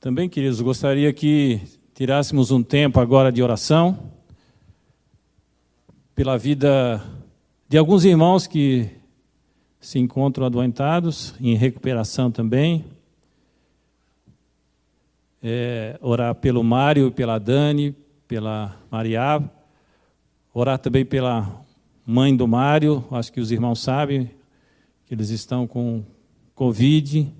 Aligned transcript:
Também, 0.00 0.30
queridos, 0.30 0.62
gostaria 0.62 1.12
que 1.12 1.60
tirássemos 1.92 2.50
um 2.50 2.62
tempo 2.62 2.98
agora 2.98 3.30
de 3.30 3.42
oração 3.42 4.10
pela 6.14 6.38
vida 6.38 7.04
de 7.68 7.76
alguns 7.76 8.06
irmãos 8.06 8.46
que 8.46 8.88
se 9.78 9.98
encontram 9.98 10.46
adoentados, 10.46 11.34
em 11.38 11.54
recuperação 11.54 12.30
também. 12.30 12.86
É, 15.42 15.98
orar 16.00 16.34
pelo 16.34 16.64
Mário, 16.64 17.12
pela 17.12 17.38
Dani, 17.38 17.94
pela 18.26 18.74
Maria. 18.90 19.42
Orar 20.54 20.78
também 20.78 21.04
pela 21.04 21.62
mãe 22.06 22.34
do 22.34 22.48
Mário, 22.48 23.04
acho 23.10 23.30
que 23.30 23.38
os 23.38 23.52
irmãos 23.52 23.82
sabem 23.82 24.30
que 25.04 25.12
eles 25.12 25.28
estão 25.28 25.66
com 25.66 26.02
Covid. 26.54 27.30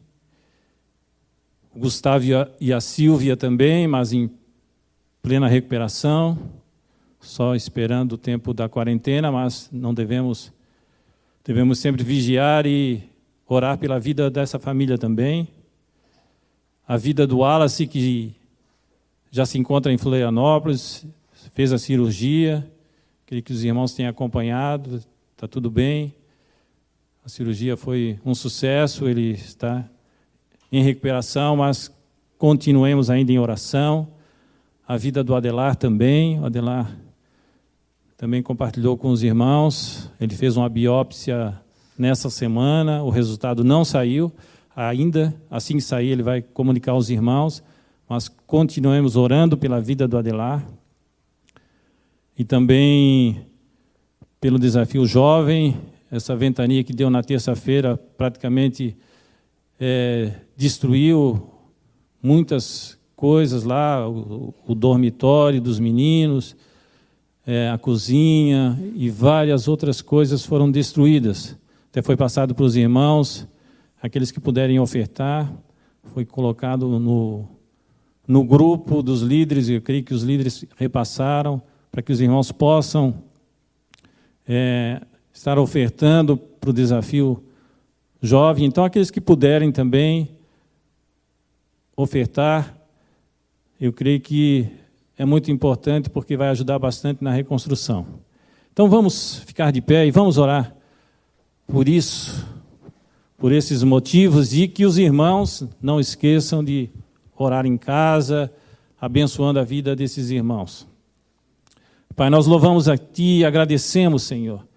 O 1.72 1.78
Gustavo 1.78 2.24
e 2.60 2.72
a 2.72 2.80
Silvia 2.80 3.36
também, 3.36 3.86
mas 3.86 4.12
em 4.12 4.28
plena 5.22 5.46
recuperação, 5.46 6.36
só 7.20 7.54
esperando 7.54 8.12
o 8.12 8.18
tempo 8.18 8.52
da 8.52 8.68
quarentena, 8.68 9.30
mas 9.30 9.68
não 9.70 9.94
devemos 9.94 10.52
devemos 11.44 11.78
sempre 11.78 12.02
vigiar 12.02 12.66
e 12.66 13.02
orar 13.46 13.78
pela 13.78 13.98
vida 13.98 14.30
dessa 14.30 14.58
família 14.58 14.98
também. 14.98 15.48
A 16.86 16.96
vida 16.96 17.26
do 17.26 17.38
Wallace 17.38 17.86
que 17.86 18.34
já 19.30 19.46
se 19.46 19.58
encontra 19.58 19.92
em 19.92 19.98
Florianópolis, 19.98 21.06
fez 21.52 21.72
a 21.72 21.78
cirurgia, 21.78 22.68
queria 23.26 23.42
que 23.42 23.52
os 23.52 23.64
irmãos 23.64 23.94
tenham 23.94 24.10
acompanhado, 24.10 25.02
está 25.34 25.46
tudo 25.46 25.70
bem. 25.70 26.14
A 27.24 27.28
cirurgia 27.28 27.76
foi 27.76 28.18
um 28.24 28.34
sucesso, 28.34 29.08
ele 29.08 29.32
está 29.32 29.88
em 30.72 30.82
recuperação, 30.82 31.56
mas 31.56 31.90
continuemos 32.38 33.10
ainda 33.10 33.32
em 33.32 33.38
oração. 33.38 34.08
A 34.86 34.96
vida 34.96 35.22
do 35.22 35.34
Adelar 35.34 35.76
também, 35.76 36.38
o 36.40 36.46
Adelar 36.46 36.96
também 38.16 38.42
compartilhou 38.42 38.96
com 38.96 39.10
os 39.10 39.22
irmãos. 39.22 40.10
Ele 40.20 40.34
fez 40.34 40.56
uma 40.56 40.68
biópsia 40.68 41.58
nessa 41.98 42.30
semana, 42.30 43.02
o 43.02 43.10
resultado 43.10 43.64
não 43.64 43.84
saiu 43.84 44.32
ainda. 44.74 45.34
Assim 45.50 45.76
que 45.76 45.82
sair, 45.82 46.08
ele 46.08 46.22
vai 46.22 46.42
comunicar 46.42 46.92
aos 46.92 47.10
irmãos. 47.10 47.62
Mas 48.08 48.28
continuemos 48.28 49.16
orando 49.16 49.56
pela 49.56 49.80
vida 49.80 50.08
do 50.08 50.18
Adelar. 50.18 50.66
E 52.36 52.44
também 52.44 53.46
pelo 54.40 54.58
desafio 54.58 55.06
jovem, 55.06 55.76
essa 56.10 56.34
ventania 56.34 56.82
que 56.82 56.92
deu 56.92 57.10
na 57.10 57.22
terça-feira 57.22 57.96
praticamente 58.16 58.96
é, 59.78 60.32
destruiu 60.60 61.48
muitas 62.22 62.98
coisas 63.16 63.64
lá, 63.64 64.06
o, 64.06 64.52
o 64.66 64.74
dormitório 64.74 65.58
dos 65.58 65.80
meninos, 65.80 66.54
é, 67.46 67.70
a 67.70 67.78
cozinha 67.78 68.78
e 68.94 69.08
várias 69.08 69.68
outras 69.68 70.02
coisas 70.02 70.44
foram 70.44 70.70
destruídas. 70.70 71.56
Até 71.88 72.02
foi 72.02 72.14
passado 72.14 72.54
para 72.54 72.66
os 72.66 72.76
irmãos, 72.76 73.48
aqueles 74.02 74.30
que 74.30 74.38
puderem 74.38 74.78
ofertar, 74.78 75.50
foi 76.12 76.26
colocado 76.26 76.86
no, 76.98 77.48
no 78.28 78.44
grupo 78.44 79.02
dos 79.02 79.22
líderes, 79.22 79.66
eu 79.70 79.80
creio 79.80 80.04
que 80.04 80.12
os 80.12 80.22
líderes 80.22 80.66
repassaram, 80.76 81.62
para 81.90 82.02
que 82.02 82.12
os 82.12 82.20
irmãos 82.20 82.52
possam 82.52 83.14
é, 84.46 85.00
estar 85.32 85.58
ofertando 85.58 86.36
para 86.36 86.68
o 86.68 86.72
desafio 86.74 87.42
jovem. 88.20 88.66
Então, 88.66 88.84
aqueles 88.84 89.10
que 89.10 89.22
puderem 89.22 89.72
também 89.72 90.28
ofertar, 92.02 92.76
eu 93.80 93.92
creio 93.92 94.20
que 94.20 94.68
é 95.16 95.24
muito 95.24 95.50
importante 95.50 96.08
porque 96.10 96.36
vai 96.36 96.48
ajudar 96.48 96.78
bastante 96.78 97.22
na 97.22 97.32
reconstrução. 97.32 98.06
Então, 98.72 98.88
vamos 98.88 99.42
ficar 99.46 99.70
de 99.70 99.80
pé 99.80 100.06
e 100.06 100.10
vamos 100.10 100.38
orar 100.38 100.74
por 101.66 101.88
isso, 101.88 102.46
por 103.36 103.52
esses 103.52 103.82
motivos, 103.82 104.52
e 104.52 104.66
que 104.66 104.84
os 104.84 104.98
irmãos 104.98 105.64
não 105.80 106.00
esqueçam 106.00 106.64
de 106.64 106.90
orar 107.36 107.66
em 107.66 107.76
casa, 107.76 108.52
abençoando 109.00 109.58
a 109.58 109.64
vida 109.64 109.94
desses 109.94 110.30
irmãos. 110.30 110.86
Pai, 112.16 112.28
nós 112.28 112.46
louvamos 112.46 112.88
a 112.88 112.98
Ti 112.98 113.38
e 113.38 113.44
agradecemos, 113.44 114.24
Senhor 114.24 114.68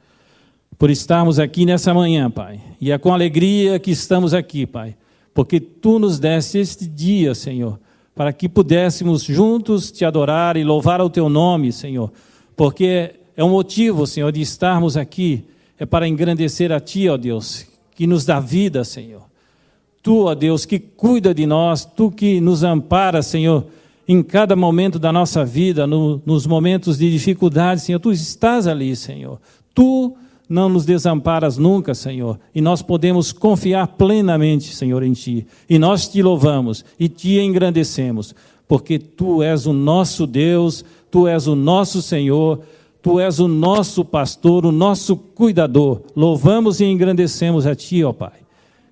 por 0.83 0.89
estarmos 0.89 1.39
aqui 1.39 1.65
nessa 1.65 1.93
manhã, 1.93 2.29
Pai. 2.29 2.59
E 2.81 2.91
é 2.91 2.97
com 2.97 3.13
alegria 3.13 3.79
que 3.79 3.91
estamos 3.91 4.33
aqui, 4.33 4.65
Pai, 4.65 4.97
porque 5.33 5.59
Tu 5.59 5.99
nos 5.99 6.19
deste 6.19 6.59
este 6.59 6.87
dia, 6.87 7.33
Senhor, 7.33 7.79
para 8.15 8.31
que 8.31 8.47
pudéssemos 8.47 9.23
juntos 9.23 9.91
te 9.91 10.05
adorar 10.05 10.55
e 10.55 10.63
louvar 10.63 11.01
o 11.01 11.09
Teu 11.09 11.29
nome, 11.29 11.71
Senhor, 11.71 12.11
porque 12.55 13.15
é 13.35 13.43
um 13.43 13.49
motivo, 13.49 14.05
Senhor, 14.05 14.31
de 14.31 14.41
estarmos 14.41 14.95
aqui, 14.95 15.43
é 15.79 15.85
para 15.85 16.07
engrandecer 16.07 16.71
a 16.71 16.79
Ti, 16.79 17.09
ó 17.09 17.17
Deus, 17.17 17.65
que 17.95 18.05
nos 18.05 18.25
dá 18.25 18.39
vida, 18.39 18.83
Senhor. 18.83 19.23
Tu, 20.03 20.25
ó 20.25 20.35
Deus, 20.35 20.65
que 20.65 20.77
cuida 20.77 21.33
de 21.33 21.45
nós, 21.45 21.85
Tu 21.85 22.11
que 22.11 22.39
nos 22.39 22.63
ampara, 22.63 23.23
Senhor, 23.23 23.65
em 24.07 24.21
cada 24.21 24.55
momento 24.55 24.99
da 24.99 25.11
nossa 25.11 25.43
vida, 25.45 25.87
no, 25.87 26.21
nos 26.25 26.45
momentos 26.45 26.97
de 26.97 27.09
dificuldade, 27.09 27.81
Senhor, 27.81 27.99
Tu 27.99 28.11
estás 28.11 28.67
ali, 28.67 28.95
Senhor. 28.95 29.39
Tu 29.73 30.15
não 30.47 30.69
nos 30.69 30.85
desamparas 30.85 31.57
nunca, 31.57 31.93
Senhor, 31.93 32.39
e 32.53 32.61
nós 32.61 32.81
podemos 32.81 33.31
confiar 33.31 33.87
plenamente, 33.87 34.73
Senhor, 34.73 35.03
em 35.03 35.13
Ti. 35.13 35.47
E 35.69 35.79
nós 35.79 36.07
te 36.07 36.21
louvamos 36.21 36.83
e 36.99 37.07
te 37.07 37.39
engrandecemos, 37.39 38.35
porque 38.67 38.99
Tu 38.99 39.41
és 39.41 39.65
o 39.65 39.73
nosso 39.73 40.27
Deus, 40.27 40.83
Tu 41.09 41.27
és 41.27 41.47
o 41.47 41.55
nosso 41.55 42.01
Senhor, 42.01 42.59
Tu 43.01 43.19
és 43.19 43.39
o 43.39 43.47
nosso 43.47 44.05
pastor, 44.05 44.65
o 44.65 44.71
nosso 44.71 45.15
cuidador. 45.15 46.01
Louvamos 46.15 46.79
e 46.79 46.85
engrandecemos 46.85 47.65
a 47.65 47.75
Ti, 47.75 48.03
ó 48.03 48.13
Pai. 48.13 48.43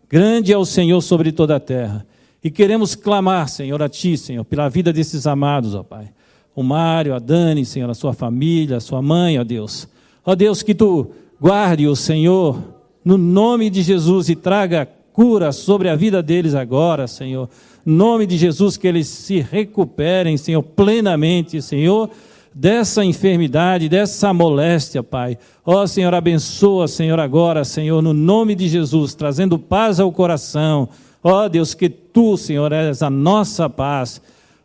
Grande 0.09 0.51
é 0.51 0.57
o 0.57 0.65
Senhor 0.65 1.01
sobre 1.01 1.31
toda 1.31 1.55
a 1.55 1.59
terra. 1.59 2.05
E 2.43 2.49
queremos 2.49 2.95
clamar, 2.95 3.47
Senhor, 3.47 3.81
a 3.81 3.87
Ti, 3.87 4.17
Senhor, 4.17 4.43
pela 4.43 4.67
vida 4.67 4.91
desses 4.91 5.27
amados, 5.27 5.75
ó 5.75 5.83
Pai. 5.83 6.09
O 6.55 6.63
Mário, 6.63 7.13
a 7.13 7.19
Dani, 7.19 7.63
Senhor, 7.63 7.89
a 7.89 7.93
sua 7.93 8.13
família, 8.13 8.77
a 8.77 8.81
sua 8.81 9.01
mãe, 9.01 9.39
ó 9.39 9.43
Deus. 9.43 9.87
Ó 10.25 10.35
Deus, 10.35 10.61
que 10.61 10.75
Tu 10.75 11.09
Guarde 11.41 11.87
o 11.87 11.95
Senhor 11.95 12.61
no 13.03 13.17
nome 13.17 13.71
de 13.71 13.81
Jesus 13.81 14.29
e 14.29 14.35
traga 14.35 14.87
cura 15.11 15.51
sobre 15.51 15.89
a 15.89 15.95
vida 15.95 16.21
deles 16.21 16.53
agora, 16.53 17.07
Senhor. 17.07 17.49
Nome 17.83 18.27
de 18.27 18.37
Jesus, 18.37 18.77
que 18.77 18.87
eles 18.87 19.07
se 19.07 19.39
recuperem, 19.39 20.37
Senhor, 20.37 20.61
plenamente, 20.61 21.59
Senhor, 21.59 22.11
dessa 22.53 23.03
enfermidade, 23.03 23.89
dessa 23.89 24.31
moléstia, 24.31 25.01
Pai. 25.01 25.35
Ó 25.65 25.87
Senhor, 25.87 26.13
abençoa, 26.13 26.87
Senhor, 26.87 27.19
agora, 27.19 27.63
Senhor, 27.63 28.03
no 28.03 28.13
nome 28.13 28.53
de 28.53 28.67
Jesus, 28.67 29.15
trazendo 29.15 29.57
paz 29.57 29.99
ao 29.99 30.11
coração. 30.11 30.89
Ó 31.23 31.49
Deus, 31.49 31.73
que 31.73 31.89
tu, 31.89 32.37
Senhor, 32.37 32.71
és 32.71 33.01
a 33.01 33.09
nossa 33.09 33.67
paz. 33.67 34.21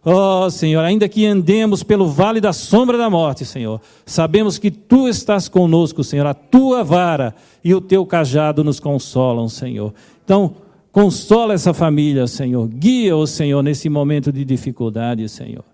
Ó 0.08 0.46
oh, 0.46 0.50
Senhor, 0.50 0.84
ainda 0.84 1.08
que 1.08 1.26
andemos 1.26 1.82
pelo 1.82 2.06
vale 2.06 2.40
da 2.40 2.52
sombra 2.52 2.96
da 2.96 3.10
morte, 3.10 3.44
Senhor, 3.44 3.80
sabemos 4.04 4.56
que 4.56 4.70
Tu 4.70 5.08
estás 5.08 5.48
conosco, 5.48 6.04
Senhor, 6.04 6.24
a 6.24 6.32
Tua 6.32 6.84
vara 6.84 7.34
e 7.64 7.74
o 7.74 7.80
Teu 7.80 8.06
cajado 8.06 8.62
nos 8.62 8.78
consolam, 8.78 9.48
Senhor. 9.48 9.92
Então, 10.24 10.54
consola 10.92 11.54
essa 11.54 11.74
família, 11.74 12.28
Senhor, 12.28 12.68
guia 12.68 13.16
o 13.16 13.26
Senhor 13.26 13.60
nesse 13.64 13.88
momento 13.88 14.30
de 14.30 14.44
dificuldade, 14.44 15.28
Senhor. 15.28 15.64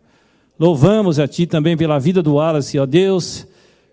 Louvamos 0.59 1.19
a 1.19 1.29
Ti 1.29 1.47
também 1.47 1.77
pela 1.77 1.99
vida 1.99 2.23
do 2.23 2.37
Wallace, 2.37 2.79
ó 2.79 2.87
Deus, 2.87 3.47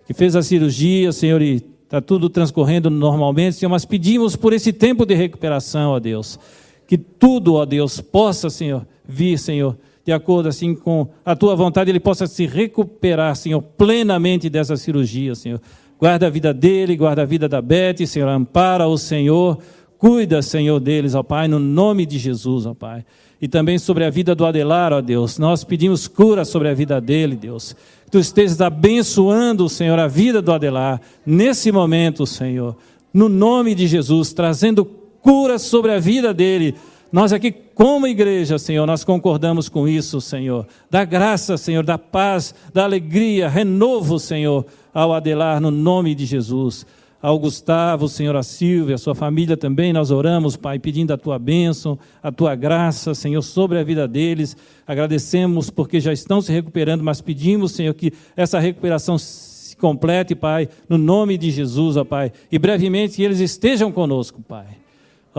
que 0.07 0.13
fez 0.13 0.37
a 0.37 0.41
cirurgia, 0.41 1.11
Senhor, 1.11 1.41
e 1.41 1.61
está 1.83 1.99
tudo 1.99 2.29
transcorrendo 2.29 2.89
normalmente, 2.89 3.57
Senhor, 3.57 3.69
mas 3.69 3.83
pedimos 3.83 4.37
por 4.37 4.53
esse 4.53 4.71
tempo 4.71 5.05
de 5.05 5.15
recuperação, 5.15 5.91
ó 5.91 5.99
Deus, 5.99 6.39
que 6.87 6.97
tudo, 6.97 7.55
ó 7.55 7.65
Deus, 7.65 7.99
possa, 7.99 8.49
Senhor, 8.49 8.87
vir, 9.05 9.37
Senhor, 9.37 9.75
de 10.09 10.13
acordo 10.13 10.49
assim 10.49 10.73
com 10.73 11.07
a 11.23 11.35
tua 11.35 11.55
vontade, 11.55 11.91
ele 11.91 11.99
possa 11.99 12.25
se 12.25 12.47
recuperar, 12.47 13.35
Senhor, 13.35 13.61
plenamente 13.61 14.49
dessa 14.49 14.75
cirurgia, 14.75 15.35
Senhor. 15.35 15.61
Guarda 15.99 16.25
a 16.25 16.29
vida 16.31 16.51
dele, 16.51 16.97
guarda 16.97 17.21
a 17.21 17.25
vida 17.25 17.47
da 17.47 17.61
Beth, 17.61 18.07
Senhor, 18.07 18.27
ampara 18.27 18.87
o 18.87 18.97
Senhor, 18.97 19.59
cuida, 19.99 20.41
Senhor, 20.41 20.79
deles, 20.79 21.13
ó 21.13 21.21
Pai, 21.21 21.47
no 21.47 21.59
nome 21.59 22.07
de 22.07 22.17
Jesus, 22.17 22.65
ó 22.65 22.73
Pai. 22.73 23.05
E 23.39 23.47
também 23.47 23.77
sobre 23.77 24.03
a 24.03 24.09
vida 24.09 24.33
do 24.33 24.47
Adelar, 24.47 24.91
ó 24.93 24.99
Deus, 24.99 25.37
nós 25.37 25.63
pedimos 25.63 26.07
cura 26.07 26.43
sobre 26.43 26.69
a 26.69 26.73
vida 26.73 26.99
dele, 26.99 27.35
Deus. 27.35 27.75
Que 28.05 28.09
tu 28.09 28.17
estejas 28.17 28.59
abençoando, 28.61 29.69
Senhor, 29.69 29.99
a 29.99 30.07
vida 30.07 30.41
do 30.41 30.51
Adelar, 30.51 30.99
nesse 31.23 31.71
momento, 31.71 32.25
Senhor, 32.25 32.75
no 33.13 33.29
nome 33.29 33.75
de 33.75 33.85
Jesus, 33.85 34.33
trazendo 34.33 34.83
cura 34.83 35.59
sobre 35.59 35.91
a 35.91 35.99
vida 35.99 36.33
dele, 36.33 36.73
nós 37.11 37.33
aqui, 37.33 37.51
como 37.51 38.07
igreja, 38.07 38.59
Senhor, 38.59 38.85
nós 38.85 39.03
concordamos 39.03 39.67
com 39.67 39.87
isso, 39.87 40.21
Senhor. 40.21 40.67
Da 40.89 41.03
graça, 41.03 41.57
Senhor, 41.57 41.83
da 41.83 41.97
paz, 41.97 42.53
da 42.73 42.83
alegria, 42.83 43.49
renovo, 43.49 44.19
Senhor, 44.19 44.65
ao 44.93 45.13
Adelar, 45.13 45.59
no 45.59 45.71
nome 45.71 46.13
de 46.13 46.25
Jesus. 46.25 46.85
ao 47.21 47.37
Gustavo, 47.37 48.07
Senhor, 48.07 48.35
a 48.35 48.43
Silvia, 48.43 48.95
a 48.95 48.97
sua 48.97 49.13
família 49.13 49.57
também, 49.57 49.91
nós 49.91 50.09
oramos, 50.09 50.55
Pai, 50.55 50.79
pedindo 50.79 51.13
a 51.13 51.17
tua 51.17 51.37
bênção, 51.37 51.99
a 52.23 52.31
tua 52.31 52.55
graça, 52.55 53.13
Senhor, 53.13 53.41
sobre 53.41 53.77
a 53.77 53.83
vida 53.83 54.07
deles. 54.07 54.55
Agradecemos 54.87 55.69
porque 55.69 55.99
já 55.99 56.13
estão 56.13 56.41
se 56.41 56.51
recuperando, 56.51 57.03
mas 57.03 57.19
pedimos, 57.19 57.73
Senhor, 57.73 57.93
que 57.93 58.13
essa 58.35 58.59
recuperação 58.59 59.17
se 59.17 59.75
complete, 59.75 60.33
Pai, 60.33 60.69
no 60.87 60.97
nome 60.97 61.37
de 61.37 61.51
Jesus, 61.51 61.97
ó 61.97 62.05
Pai, 62.05 62.31
e 62.51 62.57
brevemente 62.57 63.17
que 63.17 63.23
eles 63.23 63.39
estejam 63.39 63.91
conosco, 63.91 64.41
Pai. 64.41 64.65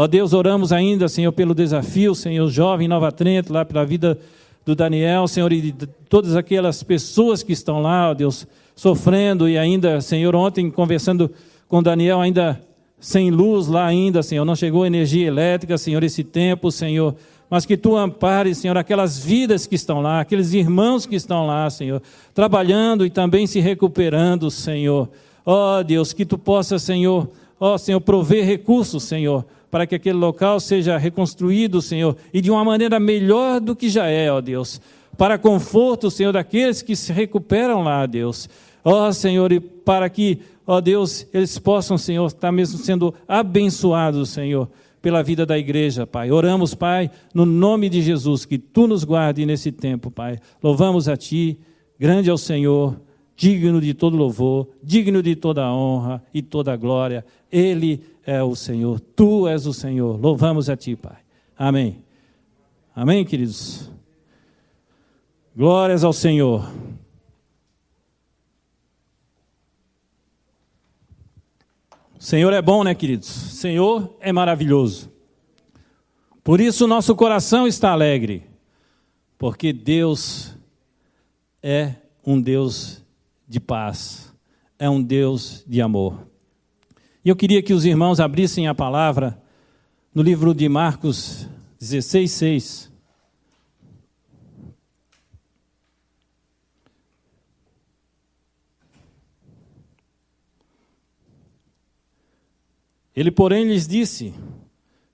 Ó 0.00 0.06
Deus, 0.06 0.32
oramos 0.32 0.73
ainda, 0.73 1.11
Senhor, 1.11 1.31
pelo 1.31 1.55
desafio, 1.55 2.14
Senhor, 2.14 2.49
jovem 2.49 2.88
Nova 2.88 3.12
Trento, 3.12 3.52
lá 3.52 3.67
pela 3.67 3.85
vida 3.85 4.19
do 4.64 4.75
Daniel, 4.75 5.29
Senhor, 5.29 5.52
e 5.52 5.73
de 5.73 5.87
todas 6.08 6.35
aquelas 6.37 6.82
pessoas 6.82 7.43
que 7.43 7.52
estão 7.52 7.82
lá, 7.82 8.08
ó 8.08 8.14
Deus, 8.14 8.47
sofrendo 8.75 9.47
e 9.47 9.58
ainda, 9.58 10.00
Senhor, 10.00 10.35
ontem 10.35 10.70
conversando 10.70 11.31
com 11.69 11.82
Daniel 11.82 12.19
ainda 12.19 12.58
sem 12.99 13.31
luz 13.31 13.67
lá 13.67 13.85
ainda, 13.85 14.23
Senhor, 14.23 14.43
não 14.43 14.56
chegou 14.56 14.87
energia 14.87 15.26
elétrica, 15.26 15.76
Senhor, 15.76 16.02
esse 16.02 16.25
tempo, 16.25 16.70
Senhor, 16.70 17.14
mas 17.50 17.67
que 17.67 17.76
tu 17.76 17.94
ampares, 17.94 18.56
Senhor, 18.56 18.79
aquelas 18.79 19.19
vidas 19.23 19.67
que 19.67 19.75
estão 19.75 20.00
lá, 20.00 20.20
aqueles 20.20 20.55
irmãos 20.55 21.05
que 21.05 21.17
estão 21.17 21.47
lá, 21.47 21.69
Senhor, 21.69 22.00
trabalhando 22.32 23.05
e 23.05 23.11
também 23.11 23.47
se 23.47 23.61
recuperando, 23.61 24.50
Senhor. 24.50 25.11
Ó 25.44 25.82
Deus, 25.82 26.14
que 26.14 26.25
tu 26.25 26.38
possa, 26.38 26.79
Senhor, 26.79 27.29
ó 27.61 27.76
Senhor, 27.76 28.00
prover 28.00 28.47
recursos, 28.47 29.02
Senhor, 29.02 29.44
para 29.70 29.87
que 29.87 29.94
aquele 29.94 30.19
local 30.19 30.58
seja 30.58 30.99
reconstruído, 30.99 31.81
Senhor, 31.81 32.17
e 32.32 32.40
de 32.40 32.50
uma 32.50 32.64
maneira 32.64 32.99
melhor 32.99 33.61
do 33.61 33.76
que 33.76 33.88
já 33.88 34.06
é, 34.06 34.31
ó 34.31 34.40
Deus, 34.40 34.81
para 35.17 35.38
conforto, 35.38 36.11
Senhor, 36.11 36.32
daqueles 36.32 36.82
que 36.82 36.96
se 36.96 37.12
recuperam 37.12 37.82
lá, 37.82 38.06
Deus. 38.06 38.49
Ó 38.82 39.12
Senhor, 39.12 39.52
e 39.52 39.61
para 39.61 40.08
que 40.08 40.40
ó 40.67 40.81
Deus, 40.81 41.26
eles 41.32 41.58
possam, 41.58 41.99
Senhor, 41.99 42.26
estar 42.26 42.52
mesmo 42.52 42.78
sendo 42.78 43.12
abençoados, 43.26 44.31
Senhor, 44.31 44.69
pela 45.02 45.22
vida 45.22 45.44
da 45.44 45.58
igreja, 45.58 46.06
Pai. 46.06 46.31
Oramos, 46.31 46.75
Pai, 46.75 47.11
no 47.34 47.44
nome 47.44 47.88
de 47.88 48.00
Jesus, 48.00 48.44
que 48.44 48.56
Tu 48.56 48.87
nos 48.87 49.02
guarde 49.02 49.44
nesse 49.44 49.73
tempo, 49.73 50.11
Pai. 50.11 50.38
Louvamos 50.62 51.08
a 51.08 51.16
Ti, 51.16 51.58
grande 51.99 52.31
é 52.31 52.32
o 52.32 52.38
Senhor, 52.38 53.00
digno 53.40 53.81
de 53.81 53.94
todo 53.94 54.19
louvor, 54.19 54.69
digno 54.82 55.22
de 55.22 55.34
toda 55.34 55.72
honra 55.72 56.22
e 56.34 56.42
toda 56.42 56.76
glória. 56.76 57.25
Ele 57.50 58.04
é 58.22 58.42
o 58.42 58.54
Senhor, 58.54 59.00
Tu 59.00 59.48
és 59.48 59.64
o 59.64 59.72
Senhor. 59.72 60.20
Louvamos 60.20 60.69
a 60.69 60.76
Ti, 60.76 60.94
Pai. 60.94 61.16
Amém. 61.56 62.04
Amém, 62.94 63.25
queridos? 63.25 63.90
Glórias 65.56 66.04
ao 66.04 66.12
Senhor. 66.12 66.70
Senhor 72.19 72.52
é 72.52 72.60
bom, 72.60 72.84
né, 72.84 72.94
queridos? 72.94 73.26
Senhor 73.26 74.14
é 74.20 74.34
maravilhoso. 74.34 75.10
Por 76.44 76.60
isso 76.60 76.87
nosso 76.87 77.16
coração 77.16 77.66
está 77.66 77.92
alegre, 77.92 78.42
porque 79.38 79.72
Deus 79.72 80.54
é 81.62 81.94
um 82.22 82.38
Deus 82.38 83.00
de 83.50 83.58
paz, 83.58 84.32
é 84.79 84.88
um 84.88 85.02
Deus 85.02 85.64
de 85.67 85.82
amor. 85.82 86.25
E 87.25 87.29
eu 87.29 87.35
queria 87.35 87.61
que 87.61 87.75
os 87.75 87.85
irmãos 87.85 88.20
abrissem 88.20 88.69
a 88.69 88.75
palavra 88.76 89.43
no 90.14 90.23
livro 90.23 90.55
de 90.55 90.69
Marcos 90.69 91.49
16, 91.81 92.31
6. 92.31 92.93
Ele, 103.17 103.32
porém, 103.32 103.64
lhes 103.64 103.88
disse: 103.88 104.32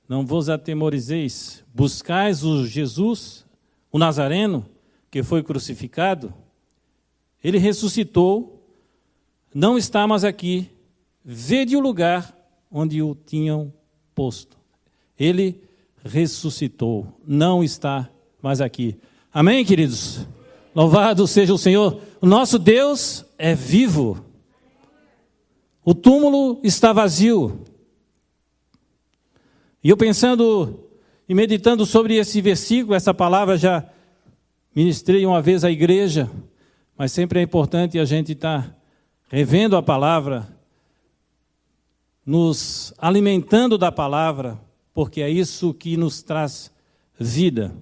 Não 0.06 0.27
vos 0.27 0.50
atemorizeis, 0.50 1.65
buscais 1.75 2.44
o 2.44 2.67
Jesus, 2.67 3.47
o 3.91 3.99
Nazareno, 3.99 4.69
que 5.11 5.23
foi 5.23 5.43
crucificado. 5.43 6.35
Ele 7.46 7.58
ressuscitou, 7.58 8.60
não 9.54 9.78
está 9.78 10.04
mais 10.04 10.25
aqui. 10.25 10.69
Vede 11.25 11.76
o 11.76 11.81
lugar 11.81 12.37
onde 12.69 13.00
o 13.00 13.14
tinham 13.14 13.72
posto. 14.12 14.56
Ele 15.16 15.62
ressuscitou, 16.04 17.06
não 17.25 17.62
está 17.62 18.10
mais 18.43 18.60
aqui. 18.60 18.96
Amém, 19.32 19.64
queridos? 19.64 20.26
Louvado 20.75 21.25
seja 21.28 21.54
o 21.54 21.58
Senhor. 21.58 22.00
O 22.20 22.26
nosso 22.26 22.58
Deus 22.58 23.25
é 23.38 23.54
vivo. 23.54 24.25
O 25.84 25.94
túmulo 25.94 26.58
está 26.64 26.92
vazio. 26.92 27.60
E 29.84 29.88
eu 29.88 29.96
pensando 29.96 30.81
e 31.28 31.32
meditando 31.32 31.87
sobre 31.87 32.16
esse 32.16 32.40
versículo, 32.40 32.96
essa 32.96 33.14
palavra 33.14 33.56
já 33.56 33.88
ministrei 34.75 35.25
uma 35.25 35.40
vez 35.40 35.62
à 35.62 35.70
igreja, 35.70 36.28
mas 36.96 37.12
sempre 37.12 37.40
é 37.40 37.43
importante 37.43 37.98
a 37.98 38.04
gente 38.04 38.32
estar 38.32 38.62
tá 38.62 38.76
revendo 39.28 39.76
a 39.76 39.82
palavra, 39.82 40.48
nos 42.25 42.93
alimentando 42.98 43.76
da 43.76 43.93
palavra, 43.93 44.58
porque 44.94 45.20
é 45.20 45.28
isso 45.31 45.75
que 45.75 45.96
nos 45.96 46.22
traz 46.22 46.72
vida. 47.19 47.75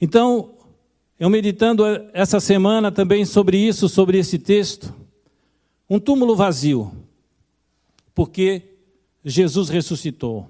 Então, 0.00 0.54
eu 1.18 1.28
meditando 1.28 1.84
essa 2.14 2.40
semana 2.40 2.90
também 2.90 3.24
sobre 3.24 3.58
isso, 3.58 3.88
sobre 3.88 4.18
esse 4.18 4.38
texto, 4.38 4.94
um 5.88 5.98
túmulo 5.98 6.34
vazio, 6.34 6.92
porque 8.14 8.62
Jesus 9.22 9.68
ressuscitou. 9.68 10.48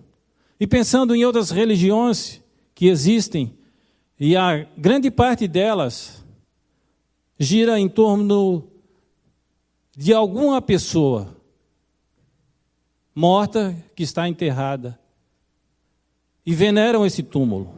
E 0.61 0.67
pensando 0.67 1.15
em 1.15 1.25
outras 1.25 1.51
religiões 1.51 2.41
que 2.75 2.87
existem, 2.87 3.53
e 4.19 4.37
a 4.37 4.67
grande 4.77 5.11
parte 5.11 5.49
delas 5.49 6.20
gira 7.41 7.81
em 7.81 7.89
torno 7.89 8.69
de 9.97 10.15
alguma 10.15 10.63
pessoa 10.63 11.37
morta 13.15 13.75
que 13.97 14.05
está 14.05 14.29
enterrada 14.29 15.01
e 16.47 16.55
veneram 16.55 17.05
esse 17.05 17.25
túmulo. 17.25 17.75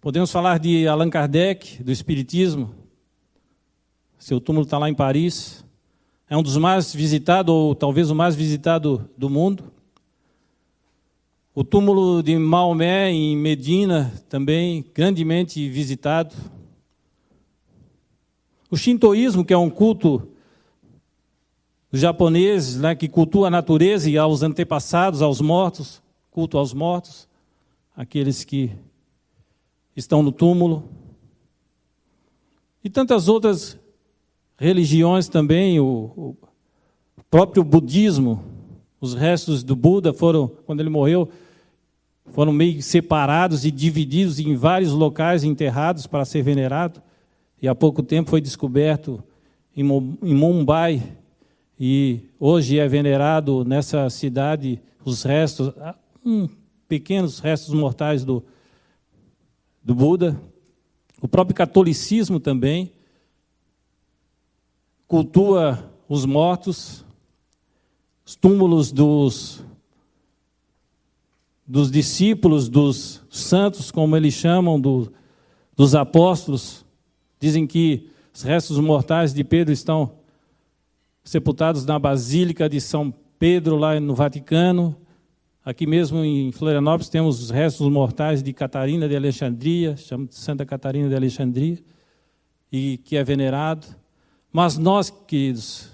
Podemos 0.00 0.32
falar 0.32 0.58
de 0.58 0.88
Allan 0.88 1.10
Kardec, 1.10 1.82
do 1.84 1.92
Espiritismo. 1.92 2.74
Seu 4.18 4.40
túmulo 4.40 4.64
está 4.64 4.78
lá 4.78 4.88
em 4.88 4.94
Paris 4.94 5.64
é 6.30 6.36
um 6.36 6.42
dos 6.42 6.56
mais 6.58 6.94
visitados, 6.94 7.52
ou 7.52 7.74
talvez 7.74 8.10
o 8.10 8.14
mais 8.14 8.36
visitado 8.36 9.08
do 9.16 9.30
mundo. 9.30 9.72
O 11.58 11.64
túmulo 11.64 12.22
de 12.22 12.38
Maomé, 12.38 13.10
em 13.10 13.36
Medina, 13.36 14.14
também 14.28 14.84
grandemente 14.94 15.68
visitado. 15.68 16.32
O 18.70 18.76
shintoísmo, 18.76 19.44
que 19.44 19.52
é 19.52 19.58
um 19.58 19.68
culto 19.68 20.28
dos 21.90 22.00
japoneses, 22.00 22.78
né, 22.78 22.94
que 22.94 23.08
cultua 23.08 23.48
a 23.48 23.50
natureza 23.50 24.08
e 24.08 24.16
aos 24.16 24.44
antepassados, 24.44 25.20
aos 25.20 25.40
mortos, 25.40 26.00
culto 26.30 26.56
aos 26.56 26.72
mortos, 26.72 27.28
aqueles 27.96 28.44
que 28.44 28.70
estão 29.96 30.22
no 30.22 30.30
túmulo. 30.30 30.88
E 32.84 32.88
tantas 32.88 33.26
outras 33.26 33.76
religiões 34.56 35.28
também, 35.28 35.80
o, 35.80 36.36
o 37.16 37.24
próprio 37.28 37.64
budismo, 37.64 38.44
os 39.00 39.12
restos 39.12 39.64
do 39.64 39.74
Buda 39.74 40.12
foram, 40.12 40.46
quando 40.64 40.78
ele 40.78 40.88
morreu, 40.88 41.28
foram 42.32 42.52
meio 42.52 42.82
separados 42.82 43.64
e 43.64 43.70
divididos 43.70 44.38
em 44.38 44.54
vários 44.54 44.92
locais 44.92 45.44
enterrados 45.44 46.06
para 46.06 46.24
ser 46.24 46.42
venerado. 46.42 47.02
E 47.60 47.66
há 47.66 47.74
pouco 47.74 48.02
tempo 48.02 48.30
foi 48.30 48.40
descoberto 48.40 49.22
em 49.76 49.82
Mumbai 49.82 51.02
e 51.78 52.20
hoje 52.38 52.78
é 52.78 52.88
venerado 52.88 53.64
nessa 53.64 54.10
cidade 54.10 54.80
os 55.04 55.22
restos, 55.22 55.72
um, 56.24 56.48
pequenos 56.88 57.38
restos 57.38 57.72
mortais 57.72 58.24
do, 58.24 58.44
do 59.82 59.94
Buda. 59.94 60.40
O 61.20 61.28
próprio 61.28 61.54
catolicismo 61.54 62.40
também 62.40 62.92
cultua 65.06 65.92
os 66.08 66.26
mortos, 66.26 67.04
os 68.24 68.34
túmulos 68.36 68.92
dos, 68.92 69.64
dos 71.68 71.90
discípulos, 71.90 72.68
dos 72.68 73.22
santos, 73.28 73.90
como 73.90 74.16
eles 74.16 74.32
chamam, 74.32 74.80
do, 74.80 75.12
dos 75.76 75.94
apóstolos. 75.94 76.86
Dizem 77.38 77.66
que 77.66 78.08
os 78.32 78.42
restos 78.42 78.78
mortais 78.78 79.34
de 79.34 79.44
Pedro 79.44 79.72
estão 79.72 80.12
sepultados 81.22 81.84
na 81.84 81.98
Basílica 81.98 82.70
de 82.70 82.80
São 82.80 83.12
Pedro, 83.38 83.76
lá 83.76 84.00
no 84.00 84.14
Vaticano. 84.14 84.96
Aqui 85.62 85.86
mesmo 85.86 86.24
em 86.24 86.50
Florianópolis 86.50 87.10
temos 87.10 87.42
os 87.42 87.50
restos 87.50 87.86
mortais 87.90 88.42
de 88.42 88.54
Catarina 88.54 89.06
de 89.06 89.14
Alexandria, 89.14 89.94
chama 89.98 90.24
de 90.26 90.34
Santa 90.34 90.64
Catarina 90.64 91.10
de 91.10 91.14
Alexandria, 91.14 91.78
e 92.72 92.96
que 93.04 93.14
é 93.14 93.22
venerado. 93.22 93.86
Mas 94.50 94.78
nós, 94.78 95.10
queridos, 95.10 95.90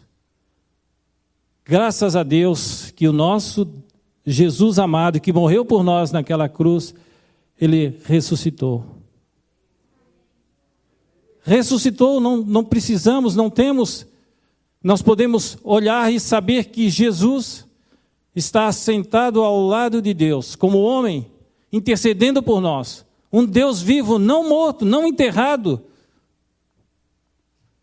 Graças 1.66 2.14
a 2.14 2.22
Deus 2.22 2.90
que 2.90 3.08
o 3.08 3.12
nosso 3.12 3.64
Jesus 4.26 4.78
amado, 4.78 5.20
que 5.20 5.32
morreu 5.32 5.64
por 5.64 5.82
nós 5.82 6.10
naquela 6.10 6.48
cruz, 6.48 6.94
ele 7.60 7.98
ressuscitou. 8.04 8.84
Ressuscitou, 11.42 12.20
não, 12.20 12.38
não 12.38 12.64
precisamos, 12.64 13.36
não 13.36 13.50
temos, 13.50 14.06
nós 14.82 15.02
podemos 15.02 15.58
olhar 15.62 16.12
e 16.12 16.18
saber 16.18 16.66
que 16.66 16.88
Jesus 16.88 17.66
está 18.34 18.70
sentado 18.72 19.42
ao 19.42 19.60
lado 19.60 20.00
de 20.00 20.14
Deus, 20.14 20.56
como 20.56 20.82
homem, 20.82 21.30
intercedendo 21.72 22.42
por 22.42 22.60
nós. 22.60 23.04
Um 23.32 23.44
Deus 23.44 23.82
vivo, 23.82 24.18
não 24.18 24.48
morto, 24.48 24.84
não 24.84 25.06
enterrado. 25.06 25.82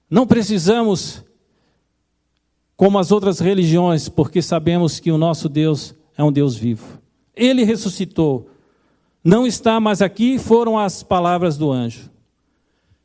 Não 0.09 0.25
precisamos, 0.25 1.23
como 2.75 2.97
as 2.97 3.11
outras 3.11 3.39
religiões, 3.39 4.09
porque 4.09 4.41
sabemos 4.41 4.99
que 4.99 5.11
o 5.11 5.17
nosso 5.17 5.47
Deus 5.47 5.95
é 6.21 6.23
um 6.23 6.31
Deus 6.31 6.55
vivo. 6.55 6.99
Ele 7.35 7.63
ressuscitou. 7.63 8.47
Não 9.23 9.45
está 9.45 9.79
mais 9.79 10.01
aqui, 10.01 10.37
foram 10.37 10.77
as 10.77 11.01
palavras 11.01 11.57
do 11.57 11.71
anjo. 11.71 12.09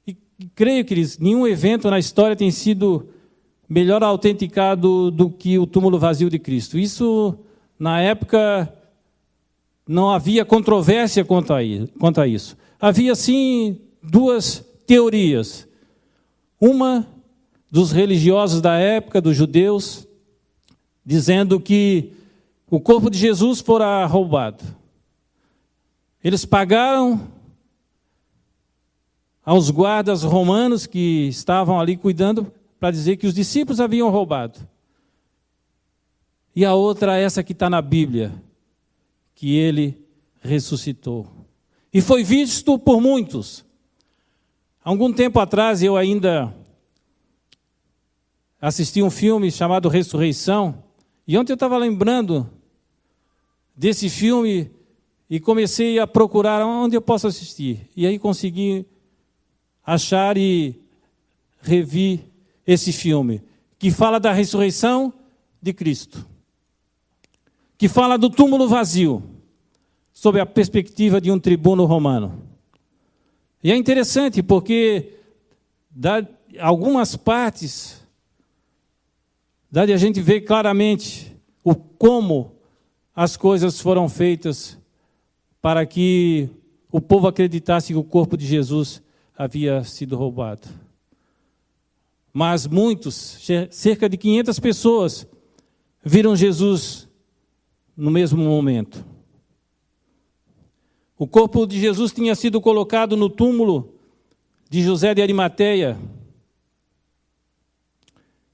E 0.06 0.14
creio, 0.54 0.84
queridos, 0.84 1.18
nenhum 1.18 1.46
evento 1.46 1.90
na 1.90 1.98
história 1.98 2.36
tem 2.36 2.50
sido 2.50 3.08
melhor 3.66 4.02
autenticado 4.02 5.10
do 5.10 5.30
que 5.30 5.58
o 5.58 5.66
túmulo 5.66 5.98
vazio 5.98 6.28
de 6.28 6.38
Cristo. 6.38 6.78
Isso, 6.78 7.38
na 7.78 8.00
época, 8.02 8.72
não 9.88 10.10
havia 10.10 10.44
controvérsia 10.44 11.24
quanto 11.24 11.54
a 11.54 12.26
isso. 12.26 12.56
Havia, 12.78 13.14
sim, 13.14 13.78
duas 14.02 14.62
teorias. 14.86 15.66
Uma 16.60 17.06
dos 17.70 17.92
religiosos 17.92 18.60
da 18.60 18.76
época, 18.76 19.22
dos 19.22 19.34
judeus, 19.34 20.06
dizendo 21.04 21.58
que 21.58 22.12
o 22.70 22.80
corpo 22.80 23.10
de 23.10 23.18
Jesus 23.18 23.60
fora 23.60 24.04
roubado. 24.06 24.64
Eles 26.22 26.44
pagaram 26.44 27.28
aos 29.44 29.70
guardas 29.70 30.24
romanos 30.24 30.86
que 30.86 31.28
estavam 31.28 31.78
ali 31.78 31.96
cuidando 31.96 32.52
para 32.80 32.90
dizer 32.90 33.16
que 33.16 33.26
os 33.26 33.34
discípulos 33.34 33.80
haviam 33.80 34.10
roubado. 34.10 34.58
E 36.54 36.64
a 36.64 36.74
outra, 36.74 37.16
essa 37.16 37.44
que 37.44 37.52
está 37.52 37.70
na 37.70 37.80
Bíblia, 37.80 38.32
que 39.34 39.54
ele 39.54 40.04
ressuscitou. 40.40 41.28
E 41.92 42.00
foi 42.00 42.24
visto 42.24 42.78
por 42.78 43.00
muitos. 43.00 43.64
Algum 44.82 45.12
tempo 45.12 45.38
atrás 45.38 45.82
eu 45.82 45.96
ainda 45.96 46.52
assisti 48.60 49.02
um 49.02 49.10
filme 49.10 49.50
chamado 49.50 49.88
Ressurreição, 49.88 50.82
e 51.28 51.36
ontem 51.36 51.52
eu 51.52 51.56
estava 51.56 51.76
lembrando 51.76 52.50
desse 53.76 54.08
filme 54.08 54.70
e 55.28 55.38
comecei 55.38 55.98
a 55.98 56.06
procurar 56.06 56.64
onde 56.64 56.96
eu 56.96 57.02
posso 57.02 57.26
assistir. 57.26 57.88
E 57.96 58.06
aí 58.06 58.18
consegui 58.18 58.86
achar 59.84 60.36
e 60.36 60.80
revi 61.60 62.24
esse 62.66 62.92
filme, 62.92 63.42
que 63.78 63.90
fala 63.90 64.18
da 64.18 64.32
ressurreição 64.32 65.12
de 65.60 65.72
Cristo, 65.72 66.26
que 67.78 67.88
fala 67.88 68.16
do 68.16 68.30
túmulo 68.30 68.66
vazio, 68.68 69.22
sob 70.12 70.40
a 70.40 70.46
perspectiva 70.46 71.20
de 71.20 71.30
um 71.30 71.38
tribuno 71.38 71.84
romano. 71.84 72.42
E 73.62 73.70
é 73.70 73.76
interessante 73.76 74.42
porque 74.42 75.12
dá 75.90 76.26
algumas 76.58 77.16
partes 77.16 78.06
dá 79.70 79.84
de 79.84 79.92
a 79.92 79.96
gente 79.96 80.20
ver 80.22 80.40
claramente 80.40 81.36
o 81.62 81.74
como 81.74 82.55
as 83.16 83.34
coisas 83.34 83.80
foram 83.80 84.10
feitas 84.10 84.78
para 85.62 85.86
que 85.86 86.50
o 86.92 87.00
povo 87.00 87.26
acreditasse 87.26 87.94
que 87.94 87.98
o 87.98 88.04
corpo 88.04 88.36
de 88.36 88.46
Jesus 88.46 89.02
havia 89.36 89.82
sido 89.84 90.16
roubado. 90.16 90.68
Mas 92.30 92.66
muitos, 92.66 93.38
cerca 93.70 94.06
de 94.06 94.18
500 94.18 94.60
pessoas, 94.60 95.26
viram 96.04 96.36
Jesus 96.36 97.08
no 97.96 98.10
mesmo 98.10 98.44
momento. 98.44 99.02
O 101.18 101.26
corpo 101.26 101.66
de 101.66 101.80
Jesus 101.80 102.12
tinha 102.12 102.34
sido 102.34 102.60
colocado 102.60 103.16
no 103.16 103.30
túmulo 103.30 103.94
de 104.68 104.82
José 104.82 105.14
de 105.14 105.22
Arimateia 105.22 105.96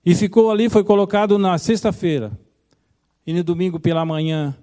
e 0.07 0.14
ficou 0.14 0.52
ali, 0.52 0.71
foi 0.71 0.85
colocado 0.85 1.37
na 1.37 1.59
sexta-feira. 1.59 2.38
E 3.26 3.32
no 3.32 3.44
domingo 3.44 3.78
pela 3.78 4.04
manhã, 4.04 4.56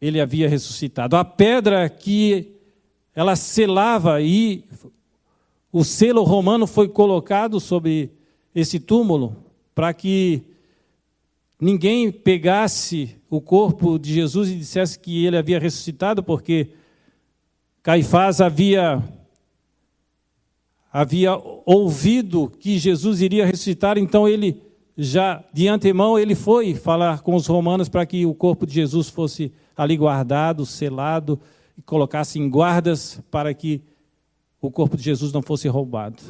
ele 0.00 0.20
havia 0.20 0.48
ressuscitado. 0.48 1.16
A 1.16 1.24
pedra 1.24 1.88
que 1.88 2.52
ela 3.14 3.34
selava 3.36 4.20
e 4.20 4.64
o 5.72 5.84
selo 5.84 6.22
romano 6.22 6.66
foi 6.66 6.88
colocado 6.88 7.60
sobre 7.60 8.10
esse 8.54 8.80
túmulo 8.80 9.36
para 9.74 9.92
que 9.92 10.42
ninguém 11.60 12.10
pegasse 12.10 13.16
o 13.28 13.40
corpo 13.40 13.98
de 13.98 14.12
Jesus 14.14 14.50
e 14.50 14.56
dissesse 14.56 14.98
que 14.98 15.24
ele 15.24 15.36
havia 15.36 15.58
ressuscitado, 15.58 16.22
porque 16.22 16.70
Caifás 17.82 18.40
havia 18.40 19.02
havia 20.92 21.32
ouvido 21.66 22.50
que 22.58 22.78
Jesus 22.78 23.20
iria 23.20 23.44
ressuscitar, 23.44 23.98
então 23.98 24.26
ele 24.26 24.62
já 24.96 25.44
de 25.52 25.68
antemão 25.68 26.18
ele 26.18 26.34
foi 26.34 26.74
falar 26.74 27.20
com 27.20 27.34
os 27.34 27.46
romanos 27.46 27.88
para 27.88 28.06
que 28.06 28.24
o 28.24 28.34
corpo 28.34 28.66
de 28.66 28.74
Jesus 28.74 29.08
fosse 29.08 29.52
ali 29.76 29.96
guardado, 29.96 30.64
selado 30.64 31.38
e 31.76 31.82
colocasse 31.82 32.38
em 32.38 32.48
guardas 32.48 33.20
para 33.30 33.52
que 33.52 33.82
o 34.60 34.70
corpo 34.70 34.96
de 34.96 35.02
Jesus 35.02 35.32
não 35.32 35.42
fosse 35.42 35.68
roubado. 35.68 36.22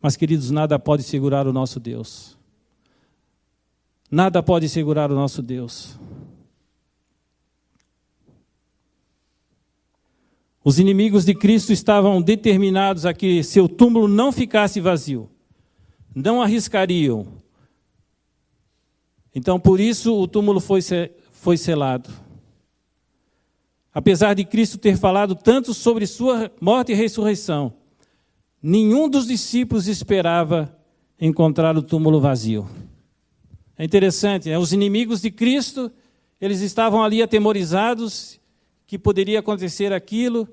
Mas 0.00 0.16
queridos, 0.16 0.50
nada 0.50 0.78
pode 0.78 1.02
segurar 1.02 1.46
o 1.46 1.52
nosso 1.52 1.78
Deus. 1.78 2.38
Nada 4.10 4.42
pode 4.42 4.68
segurar 4.68 5.10
o 5.10 5.14
nosso 5.14 5.42
Deus. 5.42 5.98
Os 10.62 10.78
inimigos 10.78 11.26
de 11.26 11.34
Cristo 11.34 11.72
estavam 11.72 12.22
determinados 12.22 13.04
a 13.04 13.12
que 13.12 13.42
seu 13.42 13.68
túmulo 13.68 14.08
não 14.08 14.32
ficasse 14.32 14.80
vazio. 14.80 15.28
Não 16.14 16.40
arriscariam. 16.40 17.43
Então, 19.34 19.58
por 19.58 19.80
isso, 19.80 20.14
o 20.14 20.28
túmulo 20.28 20.60
foi, 20.60 20.80
foi 21.32 21.56
selado. 21.56 22.10
Apesar 23.92 24.34
de 24.34 24.44
Cristo 24.44 24.78
ter 24.78 24.96
falado 24.96 25.34
tanto 25.34 25.74
sobre 25.74 26.06
sua 26.06 26.50
morte 26.60 26.92
e 26.92 26.94
ressurreição, 26.94 27.74
nenhum 28.62 29.08
dos 29.08 29.26
discípulos 29.26 29.88
esperava 29.88 30.76
encontrar 31.20 31.76
o 31.76 31.82
túmulo 31.82 32.20
vazio. 32.20 32.68
É 33.76 33.84
interessante, 33.84 34.48
né? 34.48 34.58
os 34.58 34.72
inimigos 34.72 35.20
de 35.20 35.30
Cristo, 35.30 35.90
eles 36.40 36.60
estavam 36.60 37.02
ali 37.02 37.22
atemorizados 37.22 38.40
que 38.86 38.98
poderia 38.98 39.40
acontecer 39.40 39.92
aquilo 39.92 40.48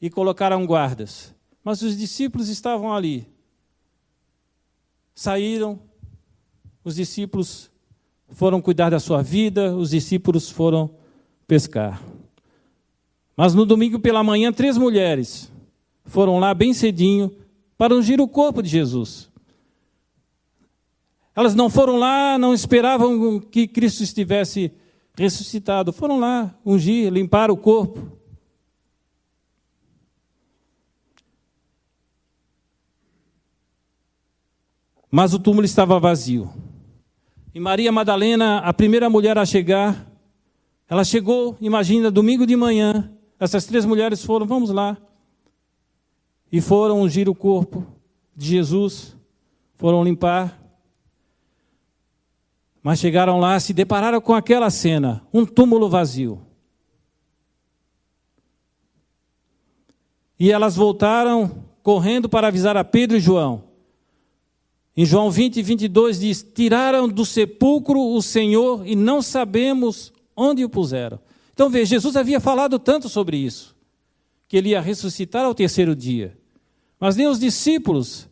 e 0.00 0.10
colocaram 0.10 0.66
guardas. 0.66 1.34
Mas 1.62 1.80
os 1.80 1.96
discípulos 1.96 2.48
estavam 2.48 2.92
ali. 2.92 3.26
Saíram, 5.14 5.80
os 6.84 6.96
discípulos 6.96 7.70
foram 8.28 8.60
cuidar 8.60 8.90
da 8.90 9.00
sua 9.00 9.22
vida, 9.22 9.74
os 9.74 9.90
discípulos 9.90 10.50
foram 10.50 10.90
pescar. 11.46 12.02
Mas 13.36 13.54
no 13.54 13.64
domingo 13.64 13.98
pela 13.98 14.22
manhã, 14.22 14.52
três 14.52 14.76
mulheres 14.76 15.50
foram 16.04 16.38
lá 16.38 16.52
bem 16.52 16.74
cedinho 16.74 17.34
para 17.76 17.94
ungir 17.94 18.20
o 18.20 18.28
corpo 18.28 18.62
de 18.62 18.68
Jesus. 18.68 19.30
Elas 21.34 21.54
não 21.54 21.68
foram 21.68 21.96
lá, 21.96 22.38
não 22.38 22.54
esperavam 22.54 23.40
que 23.40 23.66
Cristo 23.66 24.02
estivesse 24.02 24.72
ressuscitado. 25.16 25.92
Foram 25.92 26.20
lá 26.20 26.54
ungir, 26.64 27.12
limpar 27.12 27.50
o 27.50 27.56
corpo. 27.56 28.12
Mas 35.10 35.34
o 35.34 35.38
túmulo 35.38 35.64
estava 35.64 35.98
vazio. 35.98 36.52
E 37.54 37.60
Maria 37.60 37.92
Madalena, 37.92 38.58
a 38.58 38.72
primeira 38.74 39.08
mulher 39.08 39.38
a 39.38 39.46
chegar, 39.46 40.10
ela 40.88 41.04
chegou, 41.04 41.56
imagina, 41.60 42.10
domingo 42.10 42.44
de 42.44 42.56
manhã, 42.56 43.12
essas 43.38 43.64
três 43.64 43.84
mulheres 43.84 44.24
foram, 44.24 44.44
vamos 44.44 44.70
lá, 44.70 44.96
e 46.50 46.60
foram 46.60 47.00
ungir 47.00 47.28
o 47.28 47.34
corpo 47.34 47.86
de 48.34 48.46
Jesus, 48.46 49.16
foram 49.76 50.02
limpar. 50.02 50.60
Mas 52.82 52.98
chegaram 52.98 53.38
lá, 53.38 53.58
se 53.60 53.72
depararam 53.72 54.20
com 54.20 54.34
aquela 54.34 54.68
cena, 54.68 55.24
um 55.32 55.46
túmulo 55.46 55.88
vazio. 55.88 56.44
E 60.38 60.50
elas 60.50 60.74
voltaram 60.74 61.64
correndo 61.84 62.28
para 62.28 62.48
avisar 62.48 62.76
a 62.76 62.82
Pedro 62.82 63.16
e 63.16 63.20
João. 63.20 63.63
Em 64.96 65.04
João 65.04 65.30
20, 65.30 65.60
22 65.62 66.20
diz: 66.20 66.46
Tiraram 66.54 67.08
do 67.08 67.24
sepulcro 67.24 68.00
o 68.00 68.22
Senhor 68.22 68.86
e 68.86 68.94
não 68.94 69.20
sabemos 69.20 70.12
onde 70.36 70.64
o 70.64 70.68
puseram. 70.68 71.18
Então 71.52 71.68
veja, 71.68 71.90
Jesus 71.90 72.16
havia 72.16 72.40
falado 72.40 72.78
tanto 72.78 73.08
sobre 73.08 73.36
isso, 73.36 73.74
que 74.48 74.56
ele 74.56 74.70
ia 74.70 74.80
ressuscitar 74.80 75.44
ao 75.44 75.54
terceiro 75.54 75.94
dia. 75.94 76.36
Mas 76.98 77.16
nem 77.16 77.26
os 77.26 77.38
discípulos, 77.38 78.28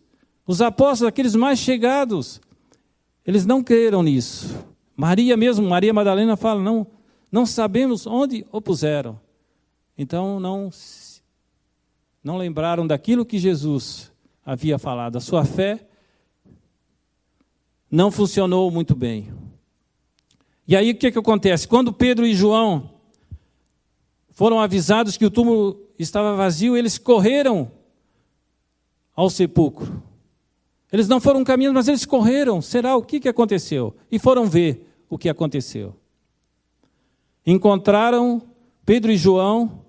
os 0.46 0.62
apóstolos, 0.62 1.08
aqueles 1.08 1.34
mais 1.34 1.58
chegados, 1.58 2.40
eles 3.26 3.44
não 3.44 3.62
creram 3.62 4.02
nisso. 4.02 4.64
Maria 4.96 5.36
mesmo, 5.36 5.68
Maria 5.68 5.92
Madalena 5.92 6.36
fala: 6.36 6.60
não, 6.60 6.86
não 7.30 7.44
sabemos 7.44 8.06
onde 8.06 8.46
o 8.52 8.60
puseram. 8.60 9.18
Então 9.98 10.38
não, 10.38 10.70
não 12.22 12.36
lembraram 12.36 12.86
daquilo 12.86 13.26
que 13.26 13.38
Jesus 13.38 14.12
havia 14.44 14.78
falado. 14.78 15.16
A 15.16 15.20
sua 15.20 15.44
fé 15.44 15.88
não 17.92 18.10
funcionou 18.10 18.70
muito 18.70 18.94
bem. 18.94 19.30
E 20.66 20.74
aí 20.74 20.92
o 20.92 20.94
que, 20.94 21.12
que 21.12 21.18
acontece? 21.18 21.68
Quando 21.68 21.92
Pedro 21.92 22.26
e 22.26 22.34
João 22.34 22.90
foram 24.30 24.58
avisados 24.58 25.18
que 25.18 25.26
o 25.26 25.30
túmulo 25.30 25.78
estava 25.98 26.34
vazio, 26.34 26.74
eles 26.74 26.96
correram 26.96 27.70
ao 29.14 29.28
sepulcro. 29.28 30.02
Eles 30.90 31.06
não 31.06 31.20
foram 31.20 31.44
caminhando, 31.44 31.74
mas 31.74 31.86
eles 31.86 32.06
correram. 32.06 32.62
Será 32.62 32.96
o 32.96 33.02
que, 33.02 33.20
que 33.20 33.28
aconteceu? 33.28 33.94
E 34.10 34.18
foram 34.18 34.46
ver 34.46 34.88
o 35.10 35.18
que 35.18 35.28
aconteceu. 35.28 35.94
Encontraram 37.46 38.40
Pedro 38.86 39.12
e 39.12 39.18
João, 39.18 39.84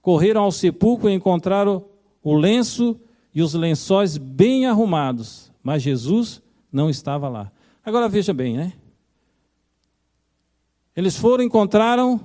correram 0.00 0.42
ao 0.42 0.52
sepulcro 0.52 1.10
e 1.10 1.14
encontraram 1.14 1.84
o 2.22 2.34
lenço 2.34 2.98
e 3.34 3.42
os 3.42 3.54
lençóis 3.54 4.16
bem 4.16 4.66
arrumados, 4.66 5.52
mas 5.62 5.82
Jesus 5.82 6.42
não 6.72 6.90
estava 6.90 7.28
lá. 7.28 7.50
Agora 7.84 8.08
veja 8.08 8.32
bem, 8.32 8.56
né? 8.56 8.72
Eles 10.94 11.16
foram, 11.16 11.42
encontraram 11.42 12.20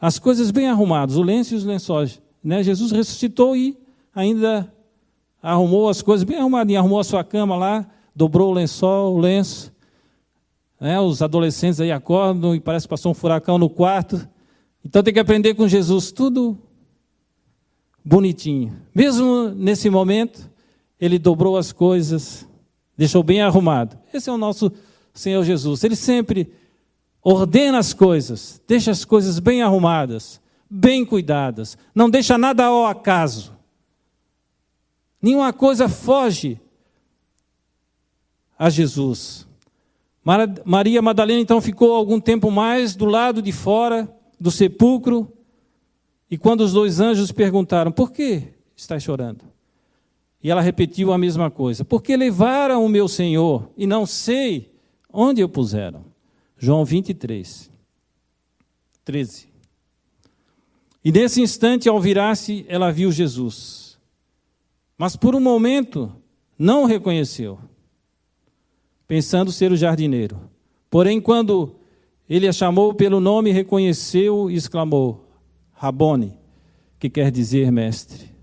as 0.00 0.18
coisas 0.18 0.50
bem 0.50 0.68
arrumadas, 0.68 1.16
o 1.16 1.22
lenço 1.22 1.54
e 1.54 1.56
os 1.56 1.64
lençóis. 1.64 2.20
Né? 2.42 2.62
Jesus 2.62 2.92
ressuscitou 2.92 3.56
e 3.56 3.76
ainda 4.14 4.72
arrumou 5.42 5.88
as 5.88 6.02
coisas 6.02 6.24
bem 6.24 6.38
arrumadinhas, 6.38 6.80
arrumou 6.80 7.00
a 7.00 7.04
sua 7.04 7.24
cama 7.24 7.56
lá, 7.56 7.86
dobrou 8.14 8.50
o 8.50 8.54
lençol, 8.54 9.14
o 9.14 9.18
lenço. 9.18 9.72
Né? 10.80 11.00
Os 11.00 11.22
adolescentes 11.22 11.80
aí 11.80 11.90
acordam 11.90 12.54
e 12.54 12.60
parece 12.60 12.86
que 12.86 12.90
passou 12.90 13.12
um 13.12 13.14
furacão 13.14 13.58
no 13.58 13.68
quarto. 13.68 14.28
Então 14.84 15.02
tem 15.02 15.12
que 15.12 15.20
aprender 15.20 15.54
com 15.54 15.66
Jesus, 15.66 16.12
tudo 16.12 16.58
bonitinho. 18.04 18.76
Mesmo 18.94 19.48
nesse 19.48 19.88
momento, 19.88 20.50
ele 21.00 21.18
dobrou 21.18 21.56
as 21.56 21.72
coisas, 21.72 22.46
deixou 22.96 23.22
bem 23.22 23.42
arrumado. 23.42 23.98
Esse 24.12 24.30
é 24.30 24.32
o 24.32 24.38
nosso 24.38 24.72
Senhor 25.12 25.44
Jesus. 25.44 25.84
Ele 25.84 25.96
sempre 25.96 26.52
ordena 27.22 27.78
as 27.78 27.92
coisas, 27.94 28.62
deixa 28.66 28.90
as 28.90 29.04
coisas 29.04 29.38
bem 29.38 29.62
arrumadas, 29.62 30.40
bem 30.68 31.04
cuidadas, 31.04 31.76
não 31.94 32.10
deixa 32.10 32.36
nada 32.36 32.66
ao 32.66 32.86
acaso. 32.86 33.52
Nenhuma 35.20 35.52
coisa 35.52 35.88
foge 35.88 36.60
a 38.58 38.68
Jesus. 38.68 39.46
Maria 40.64 41.02
Madalena 41.02 41.40
então 41.40 41.60
ficou 41.60 41.94
algum 41.94 42.20
tempo 42.20 42.50
mais 42.50 42.94
do 42.94 43.04
lado 43.04 43.42
de 43.42 43.52
fora 43.52 44.08
do 44.40 44.50
sepulcro, 44.50 45.30
e 46.30 46.36
quando 46.36 46.62
os 46.62 46.72
dois 46.72 46.98
anjos 46.98 47.30
perguntaram: 47.30 47.92
Por 47.92 48.10
que 48.10 48.54
está 48.76 48.98
chorando? 48.98 49.53
E 50.44 50.50
ela 50.50 50.60
repetiu 50.60 51.10
a 51.10 51.16
mesma 51.16 51.50
coisa: 51.50 51.86
Porque 51.86 52.14
levaram 52.14 52.84
o 52.84 52.88
meu 52.88 53.08
Senhor 53.08 53.70
e 53.78 53.86
não 53.86 54.04
sei 54.04 54.70
onde 55.10 55.42
o 55.42 55.48
puseram. 55.48 56.04
João 56.58 56.84
23, 56.84 57.70
13. 59.02 59.48
E 61.02 61.10
nesse 61.10 61.40
instante, 61.40 61.88
ao 61.88 61.98
virar-se, 61.98 62.64
ela 62.68 62.92
viu 62.92 63.10
Jesus. 63.10 63.98
Mas 64.98 65.16
por 65.16 65.34
um 65.34 65.40
momento 65.40 66.14
não 66.58 66.84
o 66.84 66.86
reconheceu, 66.86 67.58
pensando 69.08 69.50
ser 69.50 69.72
o 69.72 69.76
jardineiro. 69.76 70.38
Porém, 70.90 71.20
quando 71.20 71.74
ele 72.28 72.46
a 72.46 72.52
chamou 72.52 72.94
pelo 72.94 73.18
nome, 73.18 73.50
reconheceu 73.50 74.50
e 74.50 74.56
exclamou: 74.56 75.26
Rabone, 75.72 76.38
que 76.98 77.08
quer 77.08 77.30
dizer 77.30 77.72
mestre. 77.72 78.33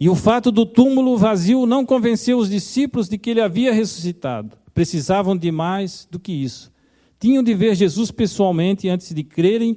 E 0.00 0.08
o 0.08 0.14
fato 0.14 0.52
do 0.52 0.64
túmulo 0.64 1.16
vazio 1.16 1.66
não 1.66 1.84
convenceu 1.84 2.38
os 2.38 2.48
discípulos 2.48 3.08
de 3.08 3.18
que 3.18 3.30
ele 3.30 3.40
havia 3.40 3.72
ressuscitado. 3.72 4.56
Precisavam 4.72 5.36
de 5.36 5.50
mais 5.50 6.06
do 6.08 6.20
que 6.20 6.32
isso. 6.32 6.72
Tinham 7.18 7.42
de 7.42 7.52
ver 7.52 7.74
Jesus 7.74 8.12
pessoalmente 8.12 8.88
antes 8.88 9.12
de 9.12 9.24
crerem 9.24 9.76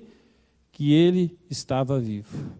que 0.71 0.93
ele 0.93 1.35
estava 1.49 1.99
vivo. 1.99 2.51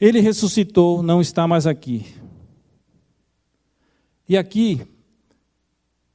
Ele 0.00 0.20
ressuscitou, 0.20 1.02
não 1.02 1.20
está 1.20 1.46
mais 1.46 1.66
aqui. 1.66 2.06
E 4.26 4.34
aqui, 4.38 4.80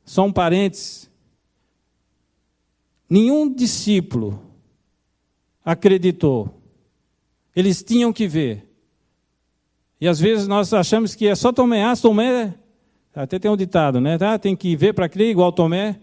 só 0.03 0.25
um 0.25 0.33
parênteses: 0.33 1.07
nenhum 3.07 3.53
discípulo 3.53 4.41
acreditou 5.63 6.54
eles 7.55 7.81
tinham 7.81 8.11
que 8.11 8.27
ver. 8.27 8.67
E 9.99 10.07
às 10.07 10.19
vezes 10.19 10.47
nós 10.47 10.73
achamos 10.73 11.15
que 11.15 11.27
é 11.27 11.35
só 11.35 11.53
Tomé. 11.53 11.83
Ah, 11.83 11.95
Tomé, 11.95 12.53
até 13.15 13.39
tem 13.39 13.49
um 13.49 13.55
ditado, 13.55 14.01
né? 14.01 14.17
Ah, 14.19 14.37
tem 14.37 14.55
que 14.55 14.75
ver 14.75 14.93
para 14.93 15.07
crer 15.07 15.29
igual 15.29 15.51
Tomé. 15.51 15.99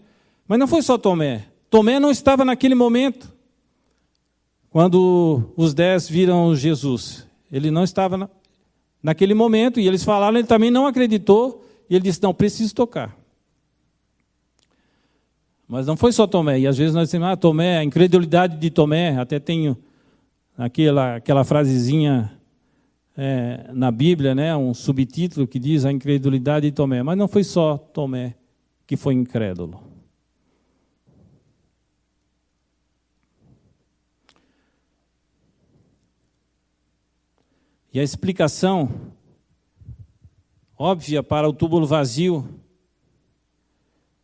Mas 0.47 0.57
não 0.57 0.67
foi 0.67 0.81
só 0.81 0.97
Tomé. 0.97 1.45
Tomé 1.69 1.99
não 1.99 2.09
estava 2.09 2.43
naquele 2.43 2.73
momento. 2.73 3.31
Quando 4.69 5.53
os 5.55 5.73
dez 5.73 6.09
viram 6.09 6.55
Jesus. 6.55 7.27
Ele 7.51 7.69
não 7.69 7.83
estava 7.83 8.17
na, 8.17 8.29
naquele 9.01 9.35
momento. 9.35 9.79
E 9.79 9.87
eles 9.87 10.03
falaram, 10.03 10.37
ele 10.37 10.47
também 10.47 10.71
não 10.71 10.87
acreditou. 10.87 11.63
E 11.87 11.95
ele 11.95 12.03
disse: 12.03 12.21
Não, 12.23 12.33
preciso 12.33 12.73
tocar. 12.73 13.15
Mas 15.67 15.85
não 15.85 15.95
foi 15.95 16.11
só 16.11 16.25
Tomé. 16.25 16.59
E 16.59 16.67
às 16.67 16.77
vezes 16.77 16.95
nós 16.95 17.09
dizemos: 17.09 17.27
Ah, 17.27 17.37
Tomé, 17.37 17.77
a 17.77 17.83
incredulidade 17.83 18.57
de 18.57 18.71
Tomé. 18.71 19.15
Até 19.19 19.39
tenho 19.39 19.77
aquela, 20.57 21.15
aquela 21.15 21.43
frasezinha 21.43 22.39
é, 23.15 23.69
na 23.73 23.91
Bíblia, 23.91 24.33
né, 24.33 24.55
um 24.55 24.73
subtítulo 24.73 25.47
que 25.47 25.59
diz 25.59 25.85
a 25.85 25.91
incredulidade 25.91 26.67
de 26.67 26.75
Tomé. 26.75 27.03
Mas 27.03 27.17
não 27.17 27.27
foi 27.27 27.43
só 27.43 27.77
Tomé 27.77 28.35
que 28.85 28.97
foi 28.97 29.13
incrédulo. 29.13 29.81
E 37.93 37.99
a 37.99 38.03
explicação 38.03 38.89
óbvia 40.75 41.21
para 41.21 41.47
o 41.47 41.53
túmulo 41.53 41.85
vazio 41.85 42.59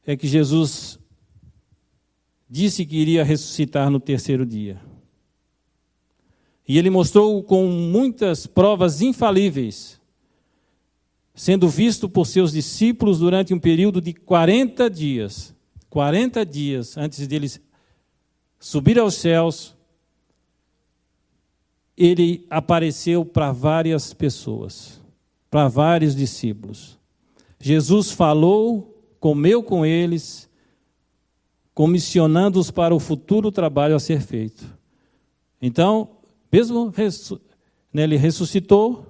é 0.05 0.17
que 0.17 0.27
Jesus 0.27 0.99
disse 2.49 2.83
que 2.83 2.97
iria 2.97 3.23
ressuscitar 3.23 3.91
no 3.91 3.99
terceiro 3.99 4.43
dia. 4.43 4.88
E 6.69 6.77
ele 6.77 6.91
mostrou 6.91 7.41
com 7.41 7.65
muitas 7.65 8.45
provas 8.45 9.01
infalíveis, 9.01 9.99
sendo 11.33 11.67
visto 11.67 12.07
por 12.07 12.27
seus 12.27 12.51
discípulos 12.51 13.17
durante 13.17 13.55
um 13.55 13.59
período 13.59 13.99
de 13.99 14.13
40 14.13 14.87
dias. 14.87 15.55
40 15.89 16.45
dias 16.45 16.95
antes 16.95 17.27
deles 17.27 17.59
subir 18.59 18.99
aos 18.99 19.15
céus, 19.15 19.75
ele 21.97 22.45
apareceu 22.51 23.25
para 23.25 23.51
várias 23.51 24.13
pessoas, 24.13 25.01
para 25.49 25.67
vários 25.67 26.15
discípulos. 26.15 26.99
Jesus 27.59 28.11
falou, 28.11 28.95
comeu 29.19 29.63
com 29.63 29.83
eles, 29.83 30.47
comissionando-os 31.73 32.69
para 32.69 32.93
o 32.93 32.99
futuro 32.99 33.51
trabalho 33.51 33.95
a 33.95 33.99
ser 33.99 34.21
feito. 34.21 34.77
Então, 35.59 36.18
mesmo 36.51 36.93
né, 37.93 38.03
ele 38.03 38.17
ressuscitou 38.17 39.05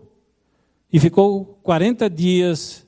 e 0.91 0.99
ficou 0.99 1.59
40 1.63 2.09
dias 2.09 2.85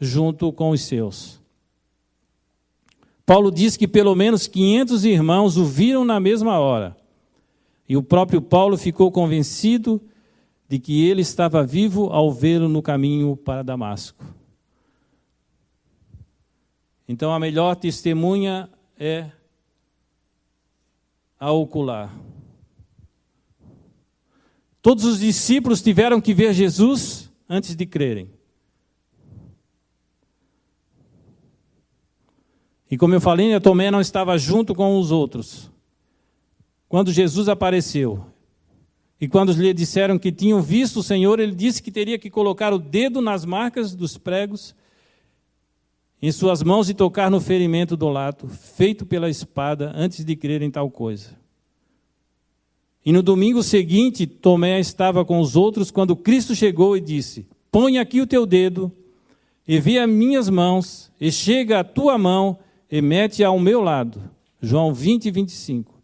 junto 0.00 0.52
com 0.52 0.70
os 0.70 0.82
seus. 0.82 1.40
Paulo 3.26 3.50
diz 3.50 3.76
que 3.76 3.86
pelo 3.86 4.14
menos 4.14 4.46
500 4.48 5.04
irmãos 5.04 5.56
o 5.56 5.64
viram 5.64 6.04
na 6.04 6.18
mesma 6.18 6.58
hora. 6.58 6.96
E 7.88 7.96
o 7.96 8.02
próprio 8.02 8.40
Paulo 8.40 8.76
ficou 8.76 9.12
convencido 9.12 10.00
de 10.68 10.78
que 10.78 11.04
ele 11.08 11.20
estava 11.20 11.64
vivo 11.64 12.10
ao 12.12 12.32
vê-lo 12.32 12.68
no 12.68 12.80
caminho 12.80 13.36
para 13.36 13.62
Damasco. 13.62 14.24
Então 17.08 17.32
a 17.32 17.40
melhor 17.40 17.74
testemunha 17.74 18.70
é 18.98 19.30
a 21.38 21.50
ocular. 21.50 22.14
Todos 24.82 25.04
os 25.04 25.20
discípulos 25.20 25.82
tiveram 25.82 26.20
que 26.20 26.32
ver 26.32 26.54
Jesus 26.54 27.30
antes 27.48 27.74
de 27.74 27.84
crerem. 27.84 28.30
E 32.90 32.96
como 32.96 33.14
eu 33.14 33.20
falei, 33.20 33.58
Tomé 33.60 33.90
não 33.90 34.00
estava 34.00 34.36
junto 34.36 34.74
com 34.74 34.98
os 34.98 35.10
outros. 35.12 35.70
Quando 36.88 37.12
Jesus 37.12 37.48
apareceu, 37.48 38.26
e 39.20 39.28
quando 39.28 39.52
lhe 39.52 39.72
disseram 39.72 40.18
que 40.18 40.32
tinham 40.32 40.62
visto 40.62 41.00
o 41.00 41.02
Senhor, 41.02 41.38
ele 41.38 41.54
disse 41.54 41.82
que 41.82 41.92
teria 41.92 42.18
que 42.18 42.30
colocar 42.30 42.72
o 42.72 42.78
dedo 42.78 43.20
nas 43.20 43.44
marcas 43.44 43.94
dos 43.94 44.16
pregos 44.16 44.74
em 46.22 46.32
suas 46.32 46.62
mãos 46.62 46.90
e 46.90 46.94
tocar 46.94 47.30
no 47.30 47.40
ferimento 47.40 47.96
do 47.96 48.08
lado, 48.08 48.48
feito 48.48 49.06
pela 49.06 49.30
espada, 49.30 49.92
antes 49.94 50.24
de 50.24 50.36
crer 50.36 50.62
em 50.62 50.70
tal 50.70 50.90
coisa. 50.90 51.38
E 53.04 53.12
no 53.12 53.22
domingo 53.22 53.62
seguinte, 53.62 54.26
Tomé 54.26 54.78
estava 54.78 55.24
com 55.24 55.40
os 55.40 55.56
outros 55.56 55.90
quando 55.90 56.14
Cristo 56.14 56.54
chegou 56.54 56.96
e 56.96 57.00
disse: 57.00 57.46
Põe 57.70 57.98
aqui 57.98 58.20
o 58.20 58.26
teu 58.26 58.44
dedo, 58.44 58.92
e 59.66 59.78
vê 59.80 59.98
as 59.98 60.08
minhas 60.08 60.50
mãos, 60.50 61.10
e 61.20 61.32
chega 61.32 61.80
a 61.80 61.84
tua 61.84 62.18
mão, 62.18 62.58
e 62.90 63.00
mete 63.00 63.42
ao 63.42 63.58
meu 63.58 63.80
lado. 63.80 64.22
João 64.60 64.92
20, 64.92 65.30
25. 65.30 65.94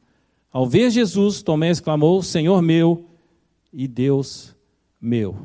Ao 0.50 0.66
ver 0.66 0.90
Jesus, 0.90 1.42
Tomé 1.42 1.70
exclamou: 1.70 2.22
Senhor 2.22 2.62
meu 2.62 3.04
e 3.72 3.86
Deus 3.86 4.54
meu. 5.00 5.36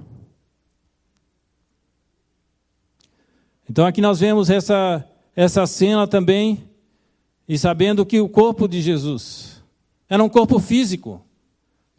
Então 3.69 3.85
aqui 3.85 3.99
nós 4.01 4.19
vemos 4.19 4.49
essa, 4.49 5.05
essa 5.35 5.65
cena 5.65 6.07
também, 6.07 6.63
e 7.47 7.57
sabendo 7.57 8.05
que 8.05 8.21
o 8.21 8.29
corpo 8.29 8.67
de 8.67 8.81
Jesus 8.81 9.61
era 10.09 10.23
um 10.23 10.29
corpo 10.29 10.59
físico, 10.59 11.21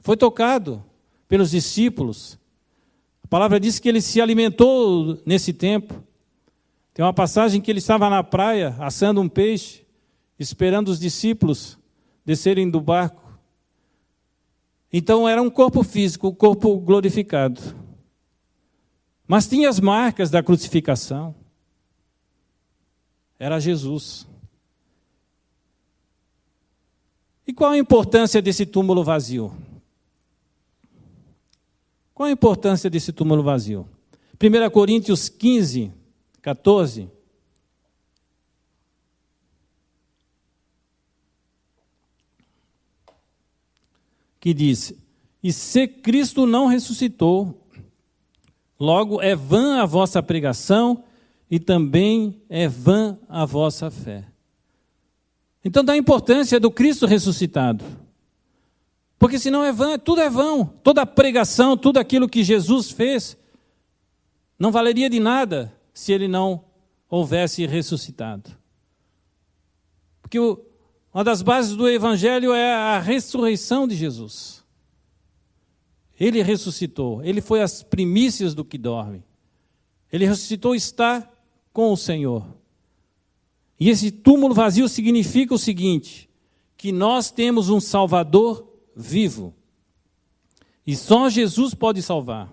foi 0.02 0.16
tocado 0.16 0.84
pelos 1.28 1.52
discípulos. 1.52 2.38
A 3.24 3.28
palavra 3.28 3.58
diz 3.58 3.78
que 3.78 3.88
ele 3.88 4.02
se 4.02 4.20
alimentou 4.20 5.18
nesse 5.24 5.52
tempo. 5.52 6.02
Tem 6.92 7.04
uma 7.04 7.14
passagem 7.14 7.60
que 7.60 7.70
ele 7.70 7.78
estava 7.78 8.10
na 8.10 8.22
praia 8.22 8.76
assando 8.80 9.20
um 9.20 9.28
peixe, 9.28 9.86
esperando 10.38 10.88
os 10.88 10.98
discípulos 11.00 11.78
descerem 12.24 12.68
do 12.68 12.80
barco. 12.80 13.22
Então 14.92 15.26
era 15.26 15.40
um 15.40 15.48
corpo 15.48 15.82
físico, 15.82 16.28
um 16.28 16.34
corpo 16.34 16.78
glorificado. 16.78 17.60
Mas 19.26 19.48
tinha 19.48 19.68
as 19.68 19.80
marcas 19.80 20.30
da 20.30 20.42
crucificação 20.42 21.34
era 23.38 23.58
Jesus. 23.58 24.26
E 27.46 27.52
qual 27.52 27.72
a 27.72 27.78
importância 27.78 28.42
desse 28.42 28.66
túmulo 28.66 29.02
vazio? 29.02 29.52
Qual 32.22 32.28
a 32.28 32.30
importância 32.30 32.88
desse 32.88 33.12
túmulo 33.12 33.42
vazio? 33.42 33.84
1 34.40 34.70
Coríntios 34.70 35.28
15, 35.28 35.90
14. 36.40 37.10
Que 44.38 44.54
diz: 44.54 44.94
E 45.42 45.52
se 45.52 45.88
Cristo 45.88 46.46
não 46.46 46.68
ressuscitou, 46.68 47.60
logo 48.78 49.20
é 49.20 49.34
vã 49.34 49.82
a 49.82 49.84
vossa 49.84 50.22
pregação 50.22 51.02
e 51.50 51.58
também 51.58 52.40
é 52.48 52.68
vã 52.68 53.18
a 53.28 53.44
vossa 53.44 53.90
fé. 53.90 54.24
Então 55.64 55.84
dá 55.84 55.96
importância 55.96 56.60
do 56.60 56.70
Cristo 56.70 57.04
ressuscitado. 57.04 57.84
Porque 59.22 59.38
senão 59.38 59.62
é 59.62 59.70
vã, 59.70 59.96
tudo 60.00 60.20
é 60.20 60.28
vão. 60.28 60.64
Toda 60.82 61.02
a 61.02 61.06
pregação, 61.06 61.76
tudo 61.76 61.98
aquilo 61.98 62.28
que 62.28 62.42
Jesus 62.42 62.90
fez, 62.90 63.38
não 64.58 64.72
valeria 64.72 65.08
de 65.08 65.20
nada 65.20 65.72
se 65.94 66.12
ele 66.12 66.26
não 66.26 66.64
houvesse 67.08 67.64
ressuscitado. 67.64 68.50
Porque 70.20 70.40
uma 70.40 71.22
das 71.22 71.40
bases 71.40 71.76
do 71.76 71.88
Evangelho 71.88 72.52
é 72.52 72.74
a 72.74 72.98
ressurreição 72.98 73.86
de 73.86 73.94
Jesus. 73.94 74.64
Ele 76.18 76.42
ressuscitou, 76.42 77.22
ele 77.22 77.40
foi 77.40 77.62
as 77.62 77.80
primícias 77.80 78.56
do 78.56 78.64
que 78.64 78.76
dorme. 78.76 79.22
Ele 80.12 80.26
ressuscitou, 80.26 80.74
está 80.74 81.30
com 81.72 81.92
o 81.92 81.96
Senhor. 81.96 82.44
E 83.78 83.88
esse 83.88 84.10
túmulo 84.10 84.52
vazio 84.52 84.88
significa 84.88 85.54
o 85.54 85.58
seguinte: 85.58 86.28
que 86.76 86.90
nós 86.90 87.30
temos 87.30 87.68
um 87.68 87.78
Salvador 87.78 88.71
vivo. 88.94 89.54
E 90.86 90.96
só 90.96 91.28
Jesus 91.28 91.74
pode 91.74 92.02
salvar. 92.02 92.52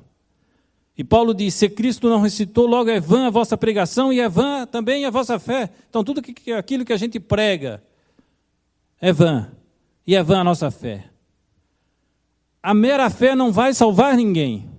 E 0.97 1.04
Paulo 1.04 1.34
diz: 1.34 1.54
se 1.54 1.69
Cristo 1.69 2.10
não 2.10 2.21
ressuscitou, 2.21 2.67
logo 2.67 2.89
é 2.89 2.99
vã 2.99 3.28
a 3.28 3.30
vossa 3.30 3.58
pregação 3.58 4.12
e 4.12 4.19
é 4.19 4.28
vã 4.28 4.65
também 4.65 5.06
a 5.06 5.10
vossa 5.10 5.39
fé. 5.39 5.69
Então, 5.89 6.04
tudo 6.04 6.21
que, 6.21 6.52
aquilo 6.52 6.84
que 6.84 6.93
a 6.93 6.97
gente 6.97 7.19
prega 7.19 7.82
é 8.99 9.13
vã. 9.13 9.49
E 10.06 10.15
é 10.15 10.21
vã 10.21 10.39
a 10.39 10.43
nossa 10.43 10.69
fé. 10.69 11.06
A 12.62 12.73
mera 12.73 13.10
fé 13.10 13.34
não 13.36 13.52
vai 13.52 13.73
salvar 13.73 14.17
ninguém. 14.17 14.69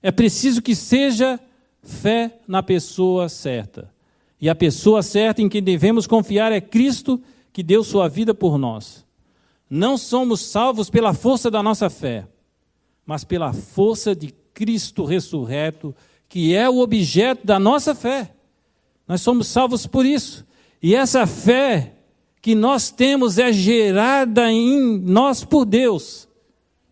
É 0.00 0.12
preciso 0.12 0.62
que 0.62 0.74
seja 0.74 1.40
fé 1.82 2.38
na 2.46 2.62
pessoa 2.62 3.28
certa. 3.28 3.92
E 4.40 4.48
a 4.48 4.54
pessoa 4.54 5.02
certa 5.02 5.42
em 5.42 5.48
quem 5.48 5.62
devemos 5.62 6.06
confiar 6.06 6.52
é 6.52 6.60
Cristo, 6.60 7.20
que 7.52 7.62
deu 7.62 7.82
sua 7.82 8.08
vida 8.08 8.34
por 8.34 8.58
nós. 8.58 9.04
Não 9.76 9.98
somos 9.98 10.40
salvos 10.40 10.88
pela 10.88 11.12
força 11.12 11.50
da 11.50 11.60
nossa 11.60 11.90
fé, 11.90 12.28
mas 13.04 13.24
pela 13.24 13.52
força 13.52 14.14
de 14.14 14.32
Cristo 14.54 15.04
ressurreto, 15.04 15.92
que 16.28 16.54
é 16.54 16.70
o 16.70 16.78
objeto 16.78 17.44
da 17.44 17.58
nossa 17.58 17.92
fé. 17.92 18.32
Nós 19.08 19.20
somos 19.20 19.48
salvos 19.48 19.84
por 19.84 20.06
isso. 20.06 20.46
E 20.80 20.94
essa 20.94 21.26
fé 21.26 21.94
que 22.40 22.54
nós 22.54 22.92
temos 22.92 23.36
é 23.36 23.52
gerada 23.52 24.48
em 24.48 24.96
nós 25.00 25.42
por 25.42 25.64
Deus. 25.64 26.28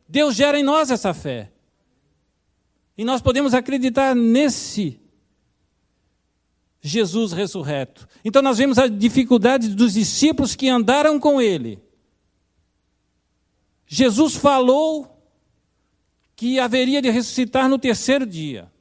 Deus 0.08 0.34
gera 0.34 0.58
em 0.58 0.64
nós 0.64 0.90
essa 0.90 1.14
fé. 1.14 1.52
E 2.98 3.04
nós 3.04 3.22
podemos 3.22 3.54
acreditar 3.54 4.12
nesse 4.12 4.98
Jesus 6.80 7.30
ressurreto. 7.30 8.08
Então 8.24 8.42
nós 8.42 8.58
vemos 8.58 8.76
a 8.76 8.88
dificuldade 8.88 9.68
dos 9.68 9.92
discípulos 9.92 10.56
que 10.56 10.68
andaram 10.68 11.20
com 11.20 11.40
ele. 11.40 11.80
Jesus 13.94 14.37
falou 14.37 15.22
que 16.35 16.59
haveria 16.59 17.02
de 17.02 17.11
ressuscitar 17.11 17.68
no 17.68 17.78
terceiro 17.78 18.24
dia. 18.24 18.72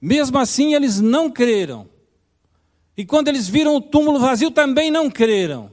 Mesmo 0.00 0.38
assim, 0.38 0.74
eles 0.74 0.98
não 0.98 1.30
creram. 1.30 1.86
E 2.96 3.04
quando 3.04 3.28
eles 3.28 3.50
viram 3.50 3.76
o 3.76 3.82
túmulo 3.82 4.18
vazio, 4.18 4.50
também 4.50 4.90
não 4.90 5.10
creram. 5.10 5.70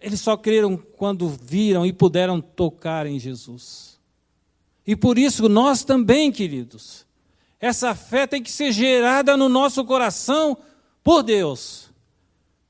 Eles 0.00 0.20
só 0.20 0.36
creram 0.36 0.76
quando 0.76 1.28
viram 1.28 1.86
e 1.86 1.92
puderam 1.92 2.40
tocar 2.40 3.06
em 3.06 3.20
Jesus. 3.20 4.00
E 4.84 4.96
por 4.96 5.16
isso 5.16 5.48
nós 5.48 5.84
também, 5.84 6.32
queridos, 6.32 7.06
essa 7.60 7.94
fé 7.94 8.26
tem 8.26 8.42
que 8.42 8.50
ser 8.50 8.72
gerada 8.72 9.36
no 9.36 9.48
nosso 9.48 9.84
coração 9.84 10.58
por 11.04 11.22
Deus, 11.22 11.83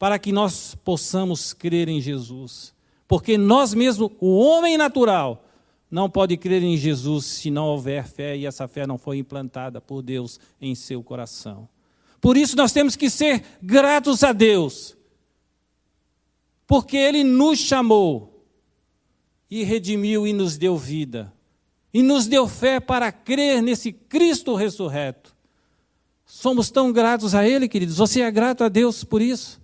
para 0.04 0.18
que 0.18 0.32
nós 0.32 0.74
possamos 0.84 1.54
crer 1.54 1.88
em 1.88 1.98
Jesus. 1.98 2.74
Porque 3.08 3.38
nós 3.38 3.72
mesmos, 3.72 4.10
o 4.20 4.36
homem 4.36 4.76
natural, 4.76 5.42
não 5.90 6.10
pode 6.10 6.36
crer 6.36 6.62
em 6.62 6.76
Jesus 6.76 7.24
se 7.24 7.50
não 7.50 7.68
houver 7.68 8.06
fé 8.06 8.36
e 8.36 8.44
essa 8.44 8.68
fé 8.68 8.86
não 8.86 8.98
foi 8.98 9.16
implantada 9.16 9.80
por 9.80 10.02
Deus 10.02 10.38
em 10.60 10.74
seu 10.74 11.02
coração. 11.02 11.66
Por 12.20 12.36
isso 12.36 12.54
nós 12.54 12.70
temos 12.70 12.96
que 12.96 13.08
ser 13.08 13.42
gratos 13.62 14.22
a 14.22 14.34
Deus 14.34 14.94
porque 16.66 16.98
Ele 16.98 17.24
nos 17.24 17.58
chamou 17.58 18.46
e 19.50 19.64
redimiu 19.64 20.26
e 20.26 20.34
nos 20.34 20.58
deu 20.58 20.76
vida, 20.76 21.32
e 21.94 22.02
nos 22.02 22.26
deu 22.26 22.46
fé 22.46 22.78
para 22.78 23.10
crer 23.10 23.62
nesse 23.62 23.90
Cristo 23.90 24.54
ressurreto. 24.54 25.34
Somos 26.26 26.70
tão 26.70 26.92
gratos 26.92 27.34
a 27.34 27.48
Ele, 27.48 27.66
queridos. 27.66 27.96
Você 27.96 28.20
é 28.20 28.30
grato 28.30 28.64
a 28.64 28.68
Deus 28.68 29.02
por 29.02 29.22
isso? 29.22 29.63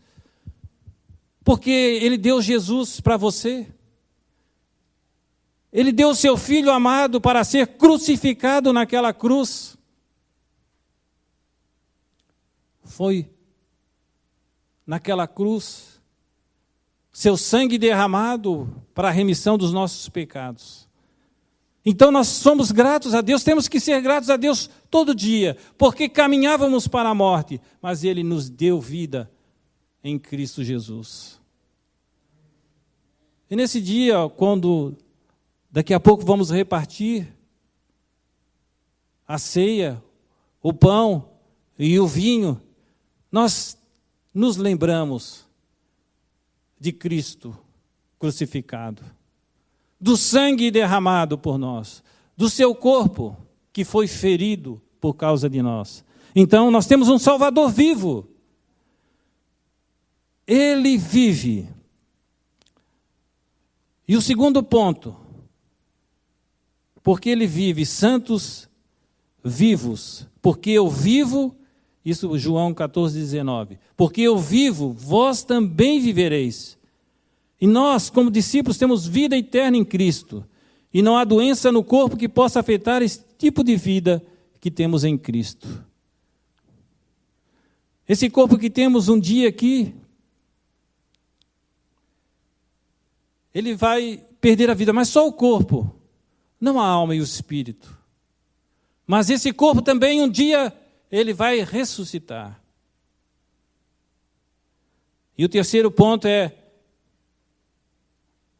Porque 1.44 1.70
Ele 1.70 2.18
deu 2.18 2.40
Jesus 2.42 3.00
para 3.00 3.16
você. 3.16 3.66
Ele 5.72 5.92
deu 5.92 6.14
seu 6.14 6.36
filho 6.36 6.70
amado 6.70 7.20
para 7.20 7.44
ser 7.44 7.66
crucificado 7.66 8.72
naquela 8.72 9.12
cruz. 9.12 9.76
Foi 12.82 13.30
naquela 14.86 15.28
cruz 15.28 16.00
seu 17.12 17.36
sangue 17.36 17.76
derramado 17.76 18.68
para 18.94 19.08
a 19.08 19.12
remissão 19.12 19.58
dos 19.58 19.72
nossos 19.72 20.08
pecados. 20.08 20.88
Então 21.84 22.10
nós 22.10 22.28
somos 22.28 22.70
gratos 22.70 23.14
a 23.14 23.20
Deus, 23.20 23.42
temos 23.42 23.66
que 23.66 23.80
ser 23.80 24.00
gratos 24.00 24.30
a 24.30 24.36
Deus 24.36 24.68
todo 24.90 25.14
dia, 25.14 25.56
porque 25.78 26.08
caminhávamos 26.08 26.86
para 26.86 27.08
a 27.08 27.14
morte, 27.14 27.60
mas 27.80 28.04
Ele 28.04 28.22
nos 28.22 28.50
deu 28.50 28.80
vida 28.80 29.30
em 30.02 30.18
Cristo 30.18 30.64
Jesus. 30.64 31.40
E 33.50 33.56
nesse 33.56 33.80
dia, 33.80 34.28
quando 34.36 34.96
daqui 35.70 35.92
a 35.92 36.00
pouco 36.00 36.24
vamos 36.24 36.50
repartir 36.50 37.28
a 39.26 39.38
ceia, 39.38 40.02
o 40.62 40.72
pão 40.72 41.28
e 41.78 41.98
o 41.98 42.06
vinho, 42.06 42.60
nós 43.30 43.78
nos 44.32 44.56
lembramos 44.56 45.46
de 46.78 46.92
Cristo 46.92 47.56
crucificado, 48.18 49.02
do 50.00 50.16
sangue 50.16 50.70
derramado 50.70 51.36
por 51.36 51.58
nós, 51.58 52.02
do 52.36 52.48
seu 52.48 52.74
corpo 52.74 53.36
que 53.72 53.84
foi 53.84 54.06
ferido 54.06 54.80
por 55.00 55.14
causa 55.14 55.48
de 55.48 55.60
nós. 55.60 56.04
Então, 56.34 56.70
nós 56.70 56.86
temos 56.86 57.08
um 57.08 57.18
Salvador 57.18 57.70
vivo. 57.70 58.28
Ele 60.52 60.98
vive. 60.98 61.68
E 64.08 64.16
o 64.16 64.20
segundo 64.20 64.64
ponto, 64.64 65.14
porque 67.04 67.30
ele 67.30 67.46
vive, 67.46 67.86
santos 67.86 68.68
vivos, 69.44 70.26
porque 70.42 70.70
eu 70.70 70.90
vivo, 70.90 71.54
isso 72.04 72.36
João 72.36 72.74
14, 72.74 73.16
19, 73.16 73.78
porque 73.96 74.22
eu 74.22 74.36
vivo, 74.36 74.92
vós 74.92 75.44
também 75.44 76.00
vivereis. 76.00 76.76
E 77.60 77.68
nós, 77.68 78.10
como 78.10 78.28
discípulos, 78.28 78.76
temos 78.76 79.06
vida 79.06 79.36
eterna 79.36 79.76
em 79.76 79.84
Cristo. 79.84 80.44
E 80.92 81.00
não 81.00 81.16
há 81.16 81.22
doença 81.22 81.70
no 81.70 81.84
corpo 81.84 82.16
que 82.16 82.28
possa 82.28 82.58
afetar 82.58 83.02
esse 83.02 83.24
tipo 83.38 83.62
de 83.62 83.76
vida 83.76 84.20
que 84.60 84.72
temos 84.72 85.04
em 85.04 85.16
Cristo. 85.16 85.84
Esse 88.08 88.28
corpo 88.28 88.58
que 88.58 88.68
temos 88.68 89.08
um 89.08 89.20
dia 89.20 89.48
aqui, 89.48 89.94
ele 93.54 93.74
vai 93.74 94.24
perder 94.40 94.70
a 94.70 94.74
vida, 94.74 94.92
mas 94.92 95.08
só 95.08 95.26
o 95.26 95.32
corpo, 95.32 95.94
não 96.60 96.80
a 96.80 96.86
alma 96.86 97.14
e 97.14 97.20
o 97.20 97.24
espírito. 97.24 97.98
Mas 99.06 99.28
esse 99.28 99.52
corpo 99.52 99.82
também 99.82 100.20
um 100.20 100.28
dia 100.28 100.72
ele 101.10 101.32
vai 101.32 101.60
ressuscitar. 101.60 102.62
E 105.36 105.44
o 105.44 105.48
terceiro 105.48 105.90
ponto 105.90 106.28
é 106.28 106.54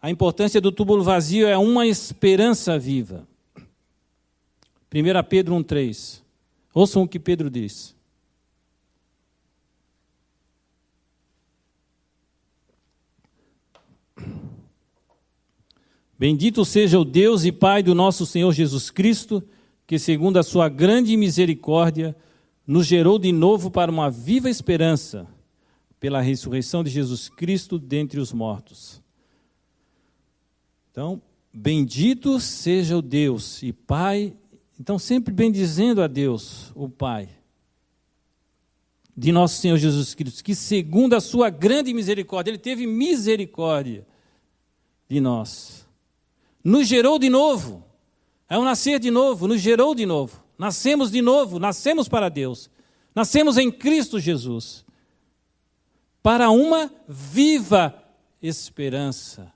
a 0.03 0.11
importância 0.11 0.61
do 0.61 0.72
túmulo 0.72 1.05
vazio 1.05 1.46
é 1.46 1.57
uma 1.57 1.87
esperança 1.87 2.79
viva. 2.79 3.29
1 4.92 5.29
Pedro 5.29 5.55
1,3. 5.57 6.22
Ouçam 6.72 7.03
o 7.03 7.09
que 7.09 7.20
Pedro 7.20 7.50
diz. 7.50 7.94
Bendito 16.21 16.67
seja 16.67 17.01
o 17.01 17.05
Deus 17.05 17.47
e 17.47 17.51
Pai 17.51 17.83
do 17.83 17.95
nosso 17.95 18.27
Senhor 18.27 18.53
Jesus 18.53 18.91
Cristo, 18.91 19.43
que, 19.87 19.99
segundo 19.99 20.39
a 20.39 20.43
sua 20.43 20.69
grande 20.69 21.17
misericórdia, 21.17 22.15
nos 22.67 22.87
gerou 22.87 23.19
de 23.19 23.33
novo 23.33 23.71
para 23.71 23.91
uma 23.91 24.11
viva 24.11 24.51
esperança, 24.51 25.27
pela 25.99 26.21
ressurreição 26.21 26.85
de 26.85 26.91
Jesus 26.91 27.31
Cristo 27.31 27.79
dentre 27.79 28.21
os 28.21 28.35
mortos. 28.35 29.01
Então, 30.91 31.23
bendito 31.51 32.39
seja 32.39 32.99
o 32.99 33.01
Deus 33.01 33.63
e 33.63 33.73
Pai, 33.73 34.35
então 34.79 34.99
sempre 34.99 35.33
bendizendo 35.33 36.03
a 36.03 36.07
Deus, 36.07 36.71
o 36.75 36.87
Pai, 36.87 37.31
de 39.17 39.33
nosso 39.33 39.59
Senhor 39.59 39.79
Jesus 39.79 40.15
Cristo, 40.15 40.45
que 40.45 40.55
segundo 40.55 41.15
a 41.15 41.21
sua 41.21 41.49
grande 41.49 41.95
misericórdia, 41.95 42.51
Ele 42.51 42.59
teve 42.59 42.87
misericórdia 42.87 44.07
de 45.09 45.19
nós 45.19 45.89
nos 46.62 46.87
gerou 46.87 47.18
de 47.18 47.29
novo. 47.29 47.85
É 48.49 48.59
um 48.59 48.64
nascer 48.64 48.99
de 48.99 49.11
novo, 49.11 49.46
nos 49.46 49.61
gerou 49.61 49.94
de 49.94 50.05
novo. 50.05 50.42
Nascemos 50.59 51.11
de 51.11 51.23
novo, 51.23 51.59
nascemos 51.59 52.09
para 52.09 52.29
Deus. 52.29 52.70
Nascemos 53.14 53.57
em 53.57 53.70
Cristo 53.70 54.18
Jesus. 54.18 54.85
Para 56.23 56.51
uma 56.51 56.92
viva 57.09 57.94
esperança. 58.42 59.53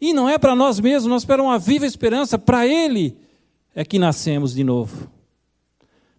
E 0.00 0.12
não 0.12 0.28
é 0.28 0.36
para 0.36 0.54
nós 0.54 0.78
mesmos, 0.80 1.10
nós 1.10 1.24
para 1.24 1.42
uma 1.42 1.58
viva 1.58 1.86
esperança, 1.86 2.38
para 2.38 2.66
Ele 2.66 3.16
é 3.74 3.84
que 3.84 3.98
nascemos 3.98 4.54
de 4.54 4.62
novo. 4.62 5.10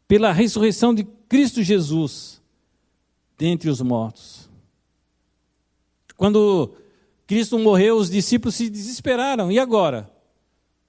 Pela 0.08 0.32
ressurreição 0.32 0.94
de 0.94 1.04
Cristo 1.04 1.62
Jesus 1.62 2.42
dentre 3.38 3.70
os 3.70 3.82
mortos. 3.82 4.50
Quando 6.16 6.76
Cristo 7.28 7.58
morreu, 7.58 7.98
os 7.98 8.10
discípulos 8.10 8.56
se 8.56 8.70
desesperaram. 8.70 9.52
E 9.52 9.60
agora? 9.60 10.10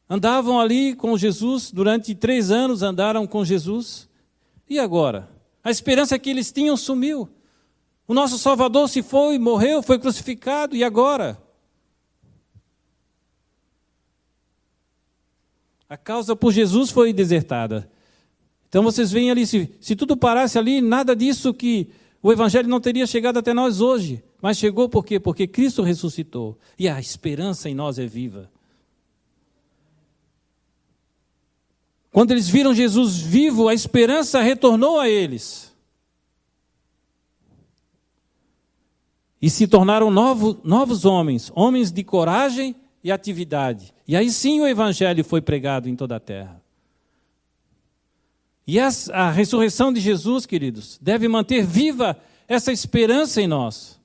Andavam 0.09 0.61
ali 0.61 0.95
com 0.95 1.17
Jesus, 1.17 1.71
durante 1.73 2.15
três 2.15 2.51
anos 2.51 2.83
andaram 2.83 3.27
com 3.27 3.45
Jesus. 3.45 4.09
E 4.69 4.79
agora? 4.79 5.29
A 5.65 5.71
esperança 5.71 6.19
que 6.19 6.31
eles 6.31 6.53
tinham 6.53 6.77
sumiu. 6.77 7.29
O 8.07 8.15
nosso 8.15 8.39
Salvador 8.39 8.89
se 8.89 9.03
foi, 9.03 9.39
morreu, 9.39 9.83
foi 9.83 9.99
crucificado, 9.99 10.77
e 10.77 10.85
agora? 10.85 11.43
A 15.89 15.97
causa 15.97 16.37
por 16.37 16.53
Jesus 16.53 16.91
foi 16.91 17.13
desertada. 17.13 17.91
Então 18.69 18.83
vocês 18.83 19.11
veem 19.11 19.31
ali, 19.31 19.47
se, 19.47 19.73
se 19.81 19.97
tudo 19.97 20.17
parasse 20.17 20.59
ali, 20.59 20.81
nada 20.81 21.17
disso 21.17 21.55
que 21.55 21.91
o 22.23 22.33
Evangelho 22.33 22.69
não 22.69 22.81
teria 22.81 23.07
chegado 23.07 23.39
até 23.39 23.55
nós 23.55 23.81
hoje. 23.81 24.23
Mas 24.47 24.59
chegou 24.59 24.89
por 24.89 25.05
quê? 25.05 25.19
Porque 25.19 25.45
Cristo 25.45 25.83
ressuscitou. 25.83 26.57
E 26.79 26.89
a 26.89 27.01
esperança 27.01 27.69
em 27.69 27.75
nós 27.75 27.99
é 27.99 28.07
viva. 28.07 28.49
Quando 32.13 32.31
eles 32.31 32.49
viram 32.49 32.73
Jesus 32.73 33.17
vivo, 33.17 33.67
a 33.67 33.75
esperança 33.75 34.41
retornou 34.41 35.01
a 35.01 35.09
eles. 35.09 35.75
E 39.43 39.51
se 39.51 39.67
tornaram 39.67 40.13
novo, 40.13 40.61
novos 40.63 41.05
homens, 41.05 41.51
homens 41.53 41.91
de 41.91 42.05
coragem 42.05 42.77
e 43.03 43.11
atividade. 43.11 43.93
E 44.07 44.15
aí 44.15 44.31
sim 44.31 44.61
o 44.61 44.69
Evangelho 44.69 45.25
foi 45.25 45.41
pregado 45.41 45.89
em 45.89 45.97
toda 45.97 46.15
a 46.15 46.21
terra. 46.21 46.63
E 48.65 48.79
a, 48.79 48.91
a 49.13 49.29
ressurreição 49.29 49.93
de 49.93 49.99
Jesus, 49.99 50.47
queridos, 50.47 51.01
deve 51.03 51.27
manter 51.27 51.67
viva 51.67 52.17
essa 52.47 52.71
esperança 52.71 53.43
em 53.43 53.49
nós. 53.49 53.96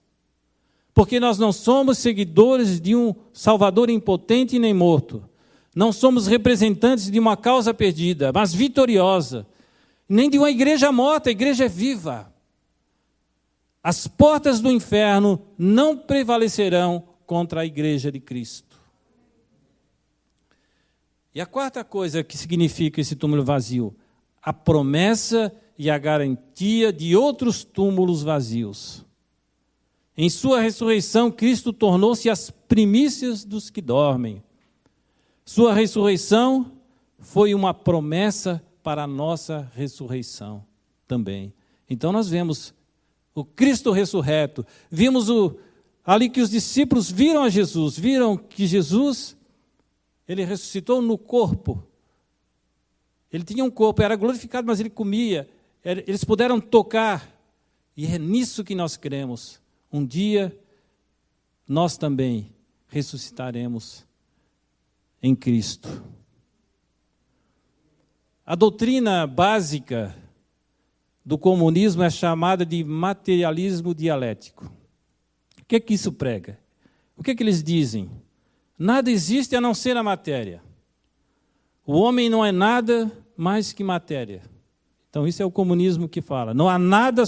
Porque 0.94 1.20
nós 1.20 1.38
não 1.38 1.52
somos 1.52 1.98
seguidores 1.98 2.80
de 2.80 2.96
um 2.96 3.16
Salvador 3.34 3.90
impotente 3.90 4.60
nem 4.60 4.74
morto. 4.74 5.24
Não 5.76 5.94
somos 5.94 6.28
representantes 6.28 7.10
de 7.10 7.18
uma 7.18 7.38
causa 7.38 7.74
perdida, 7.74 8.32
mas 8.34 8.54
vitoriosa. 8.54 9.48
Nem 10.08 10.30
de 10.30 10.38
uma 10.38 10.52
igreja 10.52 10.92
morta, 10.92 11.30
a 11.30 11.32
igreja 11.32 11.66
é 11.66 11.70
viva. 11.70 12.34
As 13.82 14.06
portas 14.06 14.60
do 14.60 14.70
inferno 14.70 15.42
não 15.58 15.98
prevalecerão 15.98 17.04
contra 17.26 17.62
a 17.62 17.66
igreja 17.66 18.12
de 18.12 18.20
Cristo. 18.20 18.80
E 21.34 21.40
a 21.40 21.46
quarta 21.46 21.84
coisa 21.84 22.24
que 22.24 22.38
significa 22.38 23.00
esse 23.00 23.16
túmulo 23.16 23.44
vazio 23.44 23.96
a 24.42 24.52
promessa 24.52 25.54
e 25.78 25.90
a 25.90 25.98
garantia 25.98 26.92
de 26.92 27.16
outros 27.16 27.64
túmulos 27.64 28.24
vazios. 28.24 29.06
Em 30.18 30.30
sua 30.30 30.62
ressurreição, 30.62 31.32
Cristo 31.32 31.72
tornou-se 31.72 32.30
as 32.30 32.50
primícias 32.50 33.44
dos 33.44 33.70
que 33.70 33.82
dormem. 33.82 34.44
Sua 35.46 35.74
ressurreição 35.74 36.72
foi 37.20 37.54
uma 37.54 37.74
promessa 37.74 38.64
para 38.84 39.04
a 39.04 39.08
nossa 39.08 39.72
ressurreição 39.76 40.66
também. 41.08 41.54
Então 41.90 42.12
nós 42.12 42.30
vemos 42.30 42.74
o 43.34 43.46
Cristo 43.46 43.92
ressurreto, 43.92 44.66
vimos 44.90 45.30
o, 45.30 45.58
ali 46.06 46.30
que 46.30 46.42
os 46.42 46.50
discípulos 46.50 47.10
viram 47.10 47.44
a 47.44 47.50
Jesus, 47.50 47.98
viram 47.98 48.36
que 48.36 48.68
Jesus 48.68 49.38
ele 50.28 50.44
ressuscitou 50.44 51.02
no 51.02 51.18
corpo 51.18 51.84
ele 53.32 53.44
tinha 53.44 53.64
um 53.64 53.72
corpo, 53.72 54.02
era 54.02 54.16
glorificado, 54.16 54.68
mas 54.68 54.80
ele 54.80 54.90
comia. 54.90 55.48
Eles 55.84 56.24
puderam 56.24 56.60
tocar. 56.60 57.32
E 57.96 58.06
é 58.06 58.20
nisso 58.20 58.64
que 58.64 58.76
nós 58.76 58.98
cremos. 58.98 59.61
Um 59.92 60.06
dia 60.06 60.58
nós 61.68 61.98
também 61.98 62.54
ressuscitaremos 62.88 64.06
em 65.22 65.36
Cristo. 65.36 66.04
A 68.46 68.56
doutrina 68.56 69.28
básica 69.28 70.16
do 71.26 71.38
comunismo 71.38 72.04
é 72.04 72.10
chamada 72.10 72.66
de 72.66 72.84
materialismo 72.84 73.94
dialético. 73.94 74.66
O 75.62 75.66
que 75.66 75.76
é 75.76 75.80
que 75.80 75.94
isso 75.94 76.12
prega? 76.12 76.60
O 77.16 77.24
que 77.24 77.32
é 77.32 77.36
que 77.36 77.44
eles 77.44 77.64
dizem? 77.64 78.10
Nada 78.78 79.12
existe 79.12 79.56
a 79.56 79.62
não 79.62 79.74
ser 79.74 79.96
a 79.96 80.04
matéria. 80.04 80.62
O 81.86 81.94
homem 81.94 82.30
não 82.30 82.44
é 82.44 82.52
nada 82.52 83.12
mais 83.38 83.72
que 83.72 83.84
matéria. 83.84 84.42
Então, 85.10 85.28
isso 85.28 85.44
é 85.44 85.46
o 85.46 85.52
comunismo 85.52 86.08
que 86.08 86.22
fala. 86.22 86.54
Não 86.54 86.70
há 86.70 86.80
nada 86.80 87.24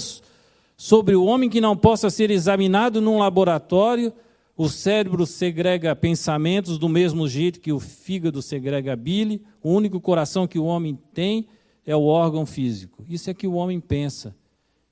sobre 0.84 1.16
o 1.16 1.24
homem 1.24 1.48
que 1.48 1.62
não 1.62 1.74
possa 1.74 2.10
ser 2.10 2.30
examinado 2.30 3.00
num 3.00 3.16
laboratório 3.16 4.12
O 4.54 4.68
cérebro 4.68 5.24
segrega 5.24 5.96
pensamentos 5.96 6.76
do 6.76 6.90
mesmo 6.90 7.26
jeito 7.26 7.58
que 7.58 7.72
o 7.72 7.80
fígado 7.80 8.42
segrega 8.42 8.94
bile. 8.94 9.42
O 9.62 9.72
único 9.72 9.98
coração 9.98 10.46
que 10.46 10.58
o 10.58 10.64
homem 10.66 10.98
tem 11.14 11.48
é 11.86 11.96
o 11.96 12.04
órgão 12.04 12.44
físico. 12.44 13.02
Isso 13.08 13.30
é 13.30 13.34
que 13.34 13.46
o 13.46 13.54
homem 13.54 13.80
pensa. 13.80 14.36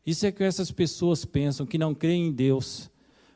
Isso 0.04 0.24
é 0.24 0.32
que 0.32 0.42
essas 0.42 0.72
pessoas 0.72 1.26
pensam, 1.26 1.66
que 1.66 1.76
não 1.76 1.94
creem 1.94 2.28
em 2.28 2.32
Deus. 2.32 2.90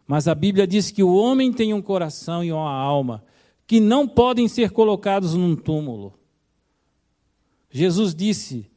Mas 0.07 0.27
a 0.27 0.35
Bíblia 0.35 0.66
diz 0.66 0.90
que 0.90 1.03
o 1.03 1.14
homem 1.14 1.53
tem 1.53 1.75
um 1.75 1.83
coração 1.83 2.42
e 2.42 2.51
uma 2.51 2.73
alma 2.73 3.23
que 3.66 3.81
não 3.81 4.09
podem 4.09 4.49
ser 4.49 4.71
colocados 4.71 5.35
num 5.35 5.55
túmulo. 5.55 6.19
Jesus 7.71 8.14
disse: 8.14 8.71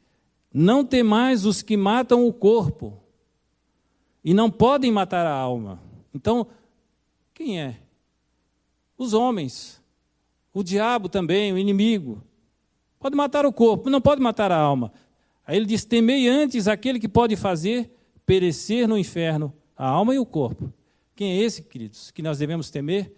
Não 0.52 0.84
temais 0.84 1.46
os 1.46 1.62
que 1.62 1.78
matam 1.78 2.26
o 2.26 2.32
corpo 2.32 3.00
e 4.24 4.34
não 4.34 4.50
podem 4.50 4.92
matar 4.92 5.26
a 5.26 5.32
alma. 5.32 5.80
Então, 6.14 6.46
quem 7.34 7.60
é? 7.60 7.80
Os 8.96 9.12
homens. 9.14 9.80
O 10.52 10.62
diabo 10.62 11.08
também, 11.08 11.52
o 11.52 11.58
inimigo. 11.58 12.22
Pode 12.98 13.16
matar 13.16 13.46
o 13.46 13.52
corpo, 13.52 13.88
não 13.88 14.00
pode 14.00 14.20
matar 14.20 14.52
a 14.52 14.58
alma. 14.58 14.92
Aí 15.46 15.56
ele 15.56 15.66
diz: 15.66 15.84
temei 15.84 16.28
antes 16.28 16.68
aquele 16.68 16.98
que 16.98 17.08
pode 17.08 17.36
fazer 17.36 17.90
perecer 18.26 18.86
no 18.86 18.98
inferno 18.98 19.52
a 19.76 19.88
alma 19.88 20.14
e 20.14 20.18
o 20.18 20.26
corpo. 20.26 20.72
Quem 21.16 21.32
é 21.32 21.42
esse, 21.42 21.62
queridos, 21.62 22.10
que 22.10 22.22
nós 22.22 22.38
devemos 22.38 22.70
temer, 22.70 23.14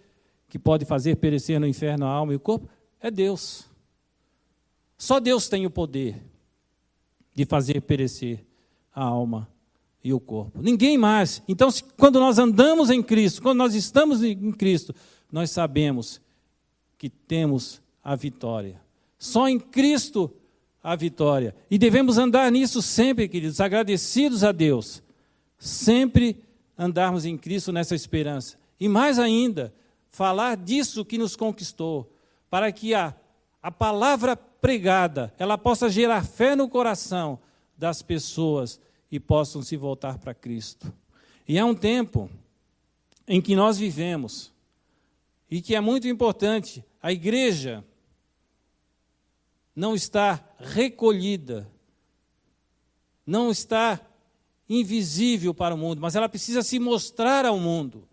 que 0.47 0.57
pode 0.57 0.85
fazer 0.85 1.17
perecer 1.17 1.59
no 1.59 1.67
inferno 1.67 2.05
a 2.05 2.09
alma 2.09 2.33
e 2.33 2.35
o 2.35 2.39
corpo? 2.39 2.69
É 2.99 3.11
Deus. 3.11 3.69
Só 4.97 5.19
Deus 5.19 5.49
tem 5.49 5.65
o 5.65 5.69
poder 5.69 6.23
de 7.33 7.45
fazer 7.45 7.81
perecer 7.81 8.45
a 8.93 9.03
alma 9.03 9.52
e 10.03 10.11
o 10.11 10.19
corpo. 10.19 10.59
Ninguém 10.61 10.97
mais. 10.97 11.41
Então, 11.47 11.69
quando 11.97 12.19
nós 12.19 12.37
andamos 12.37 12.89
em 12.89 13.01
Cristo, 13.01 13.41
quando 13.41 13.59
nós 13.59 13.73
estamos 13.73 14.23
em 14.23 14.51
Cristo, 14.51 14.93
nós 15.31 15.49
sabemos 15.49 16.19
que 16.97 17.09
temos 17.09 17.81
a 18.03 18.15
vitória. 18.15 18.81
Só 19.17 19.47
em 19.47 19.59
Cristo 19.59 20.31
a 20.83 20.95
vitória. 20.95 21.55
E 21.71 21.77
devemos 21.77 22.17
andar 22.17 22.51
nisso 22.51 22.81
sempre, 22.81 23.29
queridos, 23.29 23.61
agradecidos 23.61 24.43
a 24.43 24.51
Deus. 24.51 25.01
Sempre 25.57 26.43
andarmos 26.77 27.23
em 27.23 27.37
Cristo 27.37 27.71
nessa 27.71 27.95
esperança. 27.95 28.57
E 28.77 28.89
mais 28.89 29.17
ainda, 29.17 29.73
falar 30.09 30.57
disso 30.57 31.05
que 31.05 31.17
nos 31.17 31.37
conquistou, 31.37 32.11
para 32.49 32.69
que 32.71 32.93
a, 32.93 33.15
a 33.61 33.71
palavra 33.71 34.35
pregada, 34.35 35.33
ela 35.39 35.57
possa 35.57 35.89
gerar 35.89 36.25
fé 36.25 36.55
no 36.55 36.67
coração 36.67 37.39
das 37.77 38.01
pessoas 38.01 38.79
e 39.13 39.19
possam 39.19 39.61
se 39.61 39.77
voltar 39.77 40.17
para 40.17 40.33
Cristo. 40.33 40.91
E 41.47 41.59
é 41.59 41.63
um 41.63 41.75
tempo 41.75 42.27
em 43.27 43.39
que 43.39 43.55
nós 43.55 43.77
vivemos 43.77 44.51
e 45.51 45.61
que 45.61 45.75
é 45.75 45.79
muito 45.79 46.07
importante. 46.07 46.83
A 46.99 47.11
igreja 47.13 47.85
não 49.75 49.93
está 49.93 50.43
recolhida, 50.57 51.69
não 53.23 53.51
está 53.51 54.01
invisível 54.67 55.53
para 55.53 55.75
o 55.75 55.77
mundo, 55.77 56.01
mas 56.01 56.15
ela 56.15 56.27
precisa 56.27 56.63
se 56.63 56.79
mostrar 56.79 57.45
ao 57.45 57.59
mundo. 57.59 58.07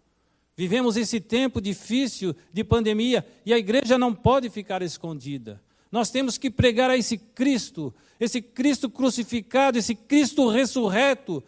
Vivemos 0.55 0.99
esse 0.99 1.19
tempo 1.19 1.63
difícil 1.63 2.37
de 2.53 2.63
pandemia 2.63 3.27
e 3.47 3.55
a 3.55 3.59
igreja 3.59 3.97
não 3.97 4.15
pode 4.15 4.51
ficar 4.51 4.83
escondida. 4.83 5.63
Nós 5.91 6.11
temos 6.11 6.37
que 6.37 6.51
pregar 6.51 6.91
a 6.91 6.99
esse 6.99 7.17
Cristo, 7.17 7.95
esse 8.21 8.43
Cristo 8.43 8.91
crucificado, 8.91 9.79
esse 9.79 9.95
Cristo 9.95 10.47
ressurreto, 10.49 11.43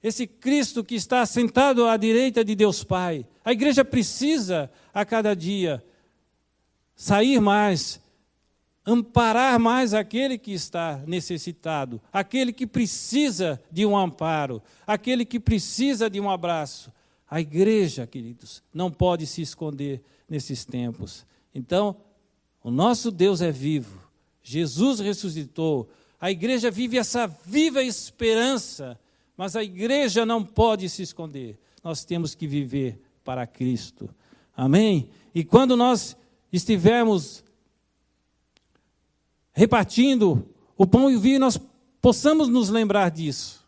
esse 0.00 0.24
Cristo 0.24 0.84
que 0.84 0.94
está 0.94 1.26
sentado 1.26 1.86
à 1.88 1.96
direita 1.96 2.44
de 2.44 2.54
Deus 2.54 2.84
Pai. 2.84 3.26
A 3.44 3.50
igreja 3.50 3.84
precisa, 3.84 4.70
a 4.94 5.04
cada 5.04 5.34
dia, 5.34 5.84
sair 6.94 7.40
mais, 7.40 8.00
amparar 8.86 9.58
mais 9.58 9.92
aquele 9.92 10.38
que 10.38 10.52
está 10.52 11.02
necessitado, 11.08 12.00
aquele 12.12 12.52
que 12.52 12.68
precisa 12.68 13.60
de 13.70 13.84
um 13.84 13.96
amparo, 13.98 14.62
aquele 14.86 15.24
que 15.24 15.40
precisa 15.40 16.08
de 16.08 16.20
um 16.20 16.30
abraço. 16.30 16.92
A 17.28 17.40
igreja, 17.40 18.06
queridos, 18.06 18.62
não 18.72 18.92
pode 18.92 19.26
se 19.26 19.42
esconder 19.42 20.00
nesses 20.28 20.64
tempos. 20.64 21.26
Então, 21.52 21.96
o 22.62 22.70
nosso 22.70 23.10
Deus 23.10 23.42
é 23.42 23.50
vivo. 23.50 24.05
Jesus 24.48 25.00
ressuscitou. 25.00 25.90
A 26.20 26.30
igreja 26.30 26.70
vive 26.70 26.96
essa 26.96 27.26
viva 27.26 27.82
esperança, 27.82 28.96
mas 29.36 29.56
a 29.56 29.64
igreja 29.64 30.24
não 30.24 30.44
pode 30.44 30.88
se 30.88 31.02
esconder. 31.02 31.58
Nós 31.82 32.04
temos 32.04 32.32
que 32.32 32.46
viver 32.46 33.02
para 33.24 33.44
Cristo. 33.44 34.08
Amém? 34.56 35.10
E 35.34 35.42
quando 35.42 35.76
nós 35.76 36.16
estivermos 36.52 37.42
repartindo 39.52 40.48
o 40.78 40.86
pão 40.86 41.10
e 41.10 41.16
o 41.16 41.20
vinho, 41.20 41.40
nós 41.40 41.58
possamos 42.00 42.48
nos 42.48 42.68
lembrar 42.68 43.10
disso, 43.10 43.66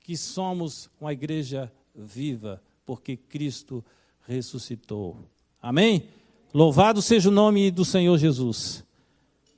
que 0.00 0.16
somos 0.16 0.88
uma 0.98 1.12
igreja 1.12 1.70
viva, 1.94 2.62
porque 2.86 3.18
Cristo 3.18 3.84
ressuscitou. 4.26 5.18
Amém? 5.60 6.08
Louvado 6.54 7.02
seja 7.02 7.28
o 7.28 7.32
nome 7.32 7.70
do 7.70 7.84
Senhor 7.84 8.16
Jesus. 8.16 8.82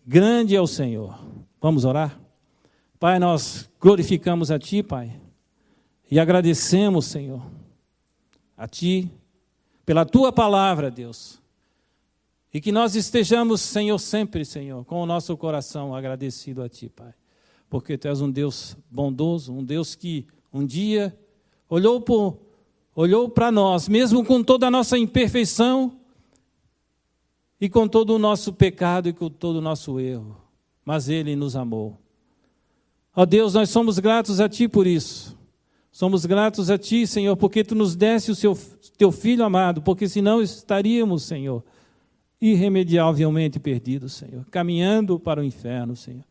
Grande 0.06 0.56
é 0.56 0.60
o 0.60 0.66
Senhor. 0.66 1.16
Vamos 1.60 1.84
orar? 1.84 2.20
Pai, 2.98 3.20
nós 3.20 3.70
glorificamos 3.80 4.50
a 4.50 4.58
Ti, 4.58 4.82
Pai, 4.82 5.20
e 6.10 6.18
agradecemos, 6.18 7.06
Senhor, 7.06 7.42
a 8.56 8.66
Ti, 8.66 9.10
pela 9.86 10.04
Tua 10.04 10.32
palavra, 10.32 10.90
Deus. 10.90 11.40
E 12.52 12.60
que 12.60 12.72
nós 12.72 12.96
estejamos, 12.96 13.60
Senhor, 13.60 13.98
sempre, 13.98 14.44
Senhor, 14.44 14.84
com 14.84 15.00
o 15.02 15.06
nosso 15.06 15.36
coração 15.36 15.94
agradecido 15.94 16.62
a 16.62 16.68
Ti, 16.68 16.88
Pai. 16.88 17.14
Porque 17.70 17.96
Tu 17.96 18.08
és 18.08 18.20
um 18.20 18.30
Deus 18.30 18.76
bondoso, 18.90 19.52
um 19.52 19.64
Deus 19.64 19.94
que 19.94 20.26
um 20.52 20.66
dia 20.66 21.16
olhou 21.68 22.00
para 22.00 22.36
olhou 22.94 23.32
nós, 23.52 23.88
mesmo 23.88 24.24
com 24.24 24.42
toda 24.42 24.66
a 24.66 24.70
nossa 24.70 24.98
imperfeição, 24.98 25.96
e 27.62 27.68
com 27.68 27.86
todo 27.86 28.10
o 28.10 28.18
nosso 28.18 28.52
pecado 28.52 29.08
e 29.08 29.12
com 29.12 29.30
todo 29.30 29.58
o 29.58 29.60
nosso 29.60 30.00
erro, 30.00 30.36
mas 30.84 31.08
Ele 31.08 31.36
nos 31.36 31.54
amou. 31.54 31.96
Ó 33.14 33.24
Deus, 33.24 33.54
nós 33.54 33.70
somos 33.70 34.00
gratos 34.00 34.40
a 34.40 34.48
Ti 34.48 34.66
por 34.66 34.84
isso. 34.84 35.38
Somos 35.92 36.26
gratos 36.26 36.70
a 36.70 36.76
Ti, 36.76 37.06
Senhor, 37.06 37.36
porque 37.36 37.62
Tu 37.62 37.76
nos 37.76 37.94
desse 37.94 38.32
o 38.32 38.34
seu, 38.34 38.58
Teu 38.98 39.12
Filho 39.12 39.44
amado, 39.44 39.80
porque 39.80 40.08
senão 40.08 40.42
estaríamos, 40.42 41.22
Senhor, 41.22 41.62
irremediavelmente 42.40 43.60
perdidos, 43.60 44.14
Senhor, 44.14 44.44
caminhando 44.50 45.20
para 45.20 45.40
o 45.40 45.44
inferno, 45.44 45.94
Senhor. 45.94 46.24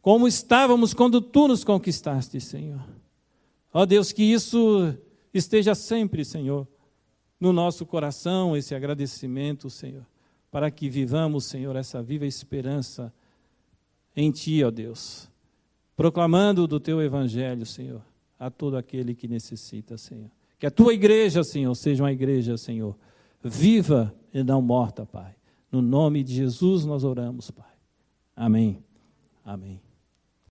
Como 0.00 0.28
estávamos 0.28 0.94
quando 0.94 1.20
Tu 1.20 1.48
nos 1.48 1.64
conquistaste, 1.64 2.40
Senhor. 2.40 2.80
Ó 3.74 3.84
Deus, 3.84 4.12
que 4.12 4.22
isso 4.22 4.94
esteja 5.34 5.74
sempre, 5.74 6.24
Senhor, 6.24 6.64
no 7.40 7.52
nosso 7.52 7.84
coração, 7.84 8.56
esse 8.56 8.72
agradecimento, 8.72 9.68
Senhor 9.68 10.06
para 10.50 10.70
que 10.70 10.88
vivamos, 10.88 11.44
Senhor, 11.44 11.76
essa 11.76 12.02
viva 12.02 12.26
esperança 12.26 13.12
em 14.16 14.30
Ti, 14.30 14.64
ó 14.64 14.70
Deus, 14.70 15.30
proclamando 15.96 16.66
do 16.66 16.80
Teu 16.80 17.00
Evangelho, 17.00 17.64
Senhor, 17.64 18.02
a 18.38 18.50
todo 18.50 18.76
aquele 18.76 19.14
que 19.14 19.28
necessita, 19.28 19.96
Senhor. 19.96 20.30
Que 20.58 20.66
a 20.66 20.70
Tua 20.70 20.92
igreja, 20.92 21.44
Senhor, 21.44 21.74
seja 21.74 22.02
uma 22.02 22.12
igreja, 22.12 22.56
Senhor, 22.56 22.96
viva 23.42 24.14
e 24.32 24.42
não 24.42 24.60
morta, 24.60 25.06
Pai. 25.06 25.34
No 25.70 25.80
nome 25.80 26.24
de 26.24 26.34
Jesus 26.34 26.84
nós 26.84 27.04
oramos, 27.04 27.50
Pai. 27.50 27.70
Amém. 28.34 28.82
Amém. 29.44 29.80